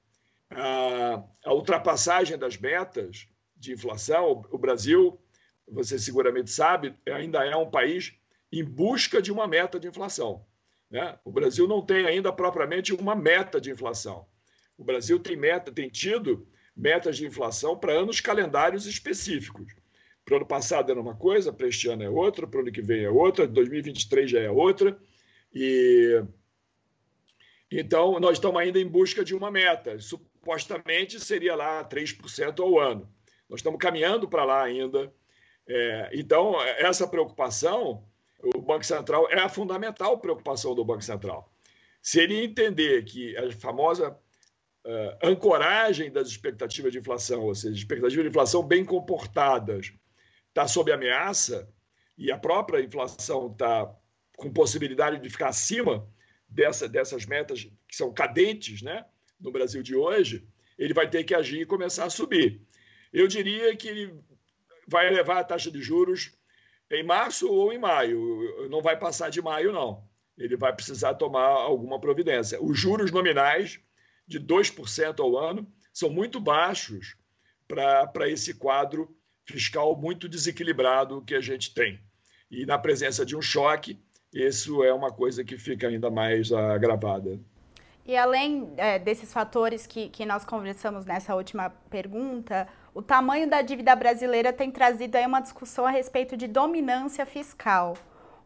a 0.50 1.54
ultrapassagem 1.54 2.38
das 2.38 2.58
metas 2.58 3.28
de 3.58 3.74
inflação, 3.74 4.44
o 4.52 4.58
Brasil, 4.58 5.20
você 5.68 5.98
seguramente 6.00 6.52
sabe, 6.52 6.96
ainda 7.06 7.46
é 7.46 7.56
um 7.56 7.70
país 7.70 8.14
em 8.52 8.64
busca 8.64 9.22
de 9.22 9.32
uma 9.32 9.48
meta 9.48 9.80
de 9.80 9.88
inflação. 9.88 10.46
Né? 10.96 11.20
O 11.26 11.32
Brasil 11.32 11.68
não 11.68 11.86
tem 11.86 12.06
ainda 12.06 12.32
propriamente 12.32 12.94
uma 12.94 13.14
meta 13.14 13.60
de 13.60 13.70
inflação. 13.70 14.26
O 14.78 14.84
Brasil 14.86 15.20
tem 15.20 15.36
meta, 15.36 15.70
tem 15.70 15.90
tido 15.90 16.48
metas 16.74 17.18
de 17.18 17.26
inflação 17.26 17.78
para 17.78 17.92
anos 17.92 18.22
calendários 18.22 18.86
específicos. 18.86 19.76
Para 20.24 20.36
o 20.36 20.38
ano 20.38 20.46
passado 20.46 20.90
era 20.90 21.02
uma 21.02 21.14
coisa, 21.14 21.52
para 21.52 21.68
este 21.68 21.90
ano 21.90 22.02
é 22.02 22.10
outra, 22.10 22.48
para 22.48 22.60
o 22.60 22.62
ano 22.62 22.72
que 22.72 22.82
vem 22.82 23.04
é 23.04 23.10
outra, 23.10 23.46
2023 23.46 24.32
já 24.32 24.40
é 24.40 24.50
outra. 24.50 24.98
E 25.54 26.24
então 27.70 28.18
nós 28.18 28.38
estamos 28.38 28.62
ainda 28.62 28.80
em 28.80 28.88
busca 28.88 29.22
de 29.22 29.36
uma 29.36 29.52
meta. 29.52 30.00
Supostamente 30.00 31.20
seria 31.20 31.58
lá 31.58 31.84
3% 31.84 32.58
ao 32.62 32.80
ano. 32.80 33.14
Nós 33.50 33.60
estamos 33.60 33.80
caminhando 33.80 34.30
para 34.30 34.46
lá 34.46 34.64
ainda. 34.64 35.14
É, 35.68 36.10
então, 36.14 36.56
essa 36.62 37.06
preocupação, 37.06 38.08
Banco 38.66 38.86
Central, 38.86 39.30
é 39.30 39.40
a 39.40 39.50
fundamental 39.50 40.18
preocupação 40.18 40.76
do 40.76 40.84
Banco 40.84 41.04
Central. 41.04 41.52
Se 42.02 42.20
ele 42.20 42.44
entender 42.44 43.04
que 43.04 43.36
a 43.38 43.52
famosa 43.52 44.12
uh, 44.12 45.28
ancoragem 45.28 46.12
das 46.12 46.28
expectativas 46.28 46.92
de 46.92 47.00
inflação, 47.00 47.44
ou 47.44 47.56
seja, 47.56 47.76
expectativas 47.76 48.24
de 48.24 48.30
inflação 48.30 48.64
bem 48.64 48.86
comportadas, 48.86 49.92
está 50.50 50.68
sob 50.68 50.92
ameaça 50.92 51.68
e 52.18 52.32
a 52.32 52.38
própria 52.38 52.82
inflação 52.82 53.52
está 53.52 53.94
com 54.38 54.52
possibilidade 54.52 55.20
de 55.20 55.30
ficar 55.30 55.50
acima 55.50 56.08
dessa, 56.48 56.88
dessas 56.88 57.26
metas 57.26 57.64
que 57.88 57.96
são 57.96 58.14
cadentes 58.14 58.82
né, 58.82 59.06
no 59.40 59.52
Brasil 59.52 59.82
de 59.82 59.96
hoje, 59.96 60.48
ele 60.78 60.94
vai 60.94 61.10
ter 61.10 61.24
que 61.24 61.34
agir 61.34 61.62
e 61.62 61.66
começar 61.66 62.06
a 62.06 62.10
subir. 62.10 62.62
Eu 63.12 63.28
diria 63.28 63.76
que 63.76 63.88
ele 63.88 64.20
vai 64.88 65.08
elevar 65.08 65.38
a 65.38 65.44
taxa 65.44 65.72
de 65.72 65.82
juros 65.82 66.35
em 66.92 67.04
março 67.04 67.52
ou 67.52 67.72
em 67.74 67.78
maio. 67.78 68.68
Não 68.70 68.82
vai 68.82 68.98
passar 68.98 69.30
de 69.30 69.42
maio, 69.42 69.72
não. 69.72 70.04
Ele 70.38 70.58
vai 70.58 70.74
precisar 70.74 71.14
tomar 71.16 71.48
alguma 71.48 72.00
providência. 72.00 72.62
Os 72.62 72.78
juros 72.78 73.12
nominais 73.12 73.80
de 74.28 74.40
2% 74.40 75.20
ao 75.20 75.38
ano 75.38 75.68
são 75.94 76.10
muito 76.10 76.40
baixos 76.40 77.16
para 77.68 78.30
esse 78.30 78.54
quadro 78.54 79.16
fiscal 79.46 79.96
muito 79.96 80.28
desequilibrado 80.28 81.22
que 81.22 81.36
a 81.36 81.42
gente 81.42 81.74
tem. 81.74 82.00
E 82.50 82.66
na 82.66 82.78
presença 82.78 83.26
de 83.26 83.36
um 83.36 83.42
choque, 83.42 84.00
isso 84.34 84.84
é 84.84 84.94
uma 84.94 85.12
coisa 85.12 85.44
que 85.44 85.58
fica 85.58 85.88
ainda 85.88 86.10
mais 86.12 86.52
agravada. 86.52 87.40
E 88.06 88.16
além 88.16 88.74
é, 88.78 89.00
desses 89.00 89.34
fatores 89.34 89.88
que, 89.88 90.10
que 90.10 90.26
nós 90.26 90.46
conversamos 90.46 91.06
nessa 91.06 91.36
última 91.36 91.70
pergunta, 91.90 92.68
o 92.96 93.02
tamanho 93.02 93.50
da 93.50 93.62
dívida 93.62 93.94
brasileira 93.94 94.54
tem 94.54 94.72
trazido 94.72 95.18
aí 95.18 95.26
uma 95.26 95.42
discussão 95.42 95.86
a 95.86 95.90
respeito 95.90 96.38
de 96.38 96.48
dominância 96.48 97.26
fiscal. 97.26 97.98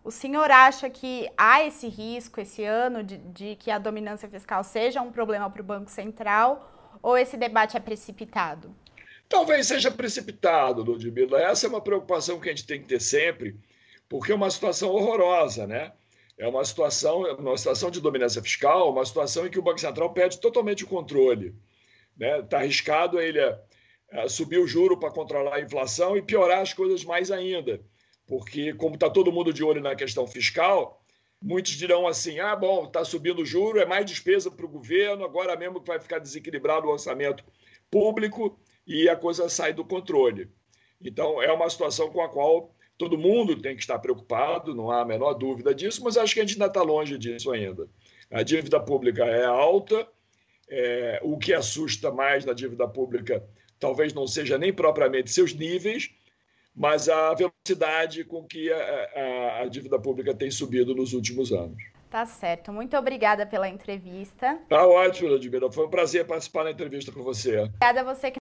O 0.04 0.10
senhor 0.10 0.50
acha 0.50 0.90
que 0.90 1.30
há 1.38 1.64
esse 1.64 1.88
risco 1.88 2.42
esse 2.42 2.64
ano 2.64 3.04
de, 3.04 3.18
de 3.18 3.56
que 3.58 3.70
a 3.70 3.78
dominância 3.78 4.28
fiscal 4.28 4.64
seja 4.64 5.04
um 5.04 5.12
problema 5.12 5.48
para 5.52 5.62
o 5.62 5.64
Banco 5.64 5.92
Central 5.92 7.00
ou 7.00 7.16
esse 7.16 7.38
debate 7.38 7.78
é 7.78 7.80
precipitado? 7.80 8.76
Talvez 9.30 9.68
seja 9.68 9.92
precipitado, 9.92 10.82
Ludmila. 10.82 11.40
Essa 11.40 11.68
é 11.68 11.70
uma 11.70 11.80
preocupação 11.80 12.40
que 12.40 12.50
a 12.50 12.52
gente 12.52 12.66
tem 12.66 12.82
que 12.82 12.88
ter 12.88 13.00
sempre, 13.00 13.56
porque 14.10 14.32
é 14.32 14.36
uma 14.36 14.50
situação 14.50 14.90
horrorosa, 14.90 15.68
né? 15.68 15.92
É 16.40 16.48
uma 16.48 16.66
situação, 16.66 17.22
uma 17.36 17.56
situação 17.56 17.92
de 17.92 18.02
dominância 18.02 18.42
fiscal, 18.42 18.92
uma 18.92 19.06
situação 19.06 19.46
em 19.46 19.52
que 19.52 19.60
o 19.60 19.62
Banco 19.62 19.80
Central 19.80 20.12
perde 20.12 20.40
totalmente 20.40 20.86
o 20.86 20.88
controle. 20.88 21.54
Está 22.16 22.38
né? 22.38 22.42
Tá 22.42 22.58
arriscado 22.58 23.22
ele 23.22 23.40
a 23.40 23.60
subir 24.28 24.60
o 24.60 24.68
juro 24.68 24.98
para 24.98 25.12
controlar 25.12 25.56
a 25.56 25.62
inflação 25.62 26.18
e 26.18 26.22
piorar 26.22 26.62
as 26.62 26.74
coisas 26.74 27.04
mais 27.04 27.32
ainda 27.32 27.80
porque 28.30 28.74
como 28.76 28.94
está 28.94 29.10
todo 29.10 29.32
mundo 29.32 29.52
de 29.52 29.64
olho 29.64 29.82
na 29.82 29.96
questão 29.96 30.28
fiscal, 30.28 31.04
muitos 31.42 31.72
dirão 31.74 32.08
assim: 32.08 32.40
ah, 32.40 32.56
bom, 32.56 32.86
está 32.86 33.04
subindo 33.04 33.42
o 33.42 33.46
juro, 33.46 33.80
é 33.80 33.86
mais 33.86 34.06
despesa 34.06 34.52
para 34.52 34.66
o 34.66 34.70
governo, 34.70 35.26
agora 35.26 35.58
mesmo 35.58 35.82
que 35.82 35.88
vai 35.88 36.00
ficar 36.00 36.20
desequilibrado 36.20 36.88
o 36.88 36.92
orçamento 36.92 37.44
público 37.90 38.58
e 38.86 39.10
a 39.10 39.16
coisa 39.16 39.50
sai 39.50 39.74
do 39.74 39.84
controle. 39.84 40.48
Então, 41.02 41.42
é 41.42 41.52
uma 41.52 41.70
situação 41.70 42.12
com 42.12 42.22
a 42.22 42.30
qual 42.30 42.72
todo 42.98 43.18
mundo 43.18 43.60
tem 43.60 43.76
que 43.76 43.82
estar 43.82 43.98
preocupado, 43.98 44.76
não 44.76 44.92
há 44.92 45.02
a 45.02 45.06
menor 45.06 45.34
dúvida 45.34 45.74
disso, 45.74 46.04
mas 46.04 46.16
acho 46.16 46.34
que 46.34 46.40
a 46.40 46.44
gente 46.44 46.54
ainda 46.54 46.68
está 46.68 46.84
longe 46.84 47.18
disso 47.18 47.52
ainda. 47.52 47.88
A 48.30 48.44
dívida 48.44 48.80
pública 48.80 49.26
é 49.26 49.46
alta, 49.46 50.08
é, 50.70 51.20
o 51.24 51.38
que 51.38 51.52
assusta 51.52 52.12
mais 52.12 52.46
na 52.46 52.54
dívida 52.54 52.88
pública 52.88 53.44
talvez 53.80 54.14
não 54.14 54.28
seja 54.28 54.58
nem 54.58 54.74
propriamente 54.74 55.32
seus 55.32 55.54
níveis, 55.54 56.10
mas 56.76 57.10
a 57.10 57.34
velocidade 57.34 58.24
com 58.24 58.44
que 58.44 58.72
a, 58.72 58.78
a, 58.78 59.62
a 59.62 59.66
dívida 59.68 60.00
pública 60.00 60.34
tem 60.34 60.52
subido 60.52 60.94
nos 60.94 61.14
últimos 61.14 61.52
anos. 61.52 61.82
Tá 62.10 62.26
certo. 62.26 62.74
Muito 62.74 62.98
obrigada 62.98 63.46
pela 63.46 63.70
entrevista. 63.70 64.58
Tá 64.68 64.88
ótimo, 64.88 65.30
Ludmila. 65.30 65.72
Foi 65.72 65.86
um 65.86 65.90
prazer 65.90 66.26
participar 66.26 66.64
da 66.64 66.72
entrevista 66.72 67.12
com 67.12 67.22
você. 67.22 67.60
Obrigada 67.60 68.02
a 68.02 68.04
você 68.04 68.32
que 68.32 68.38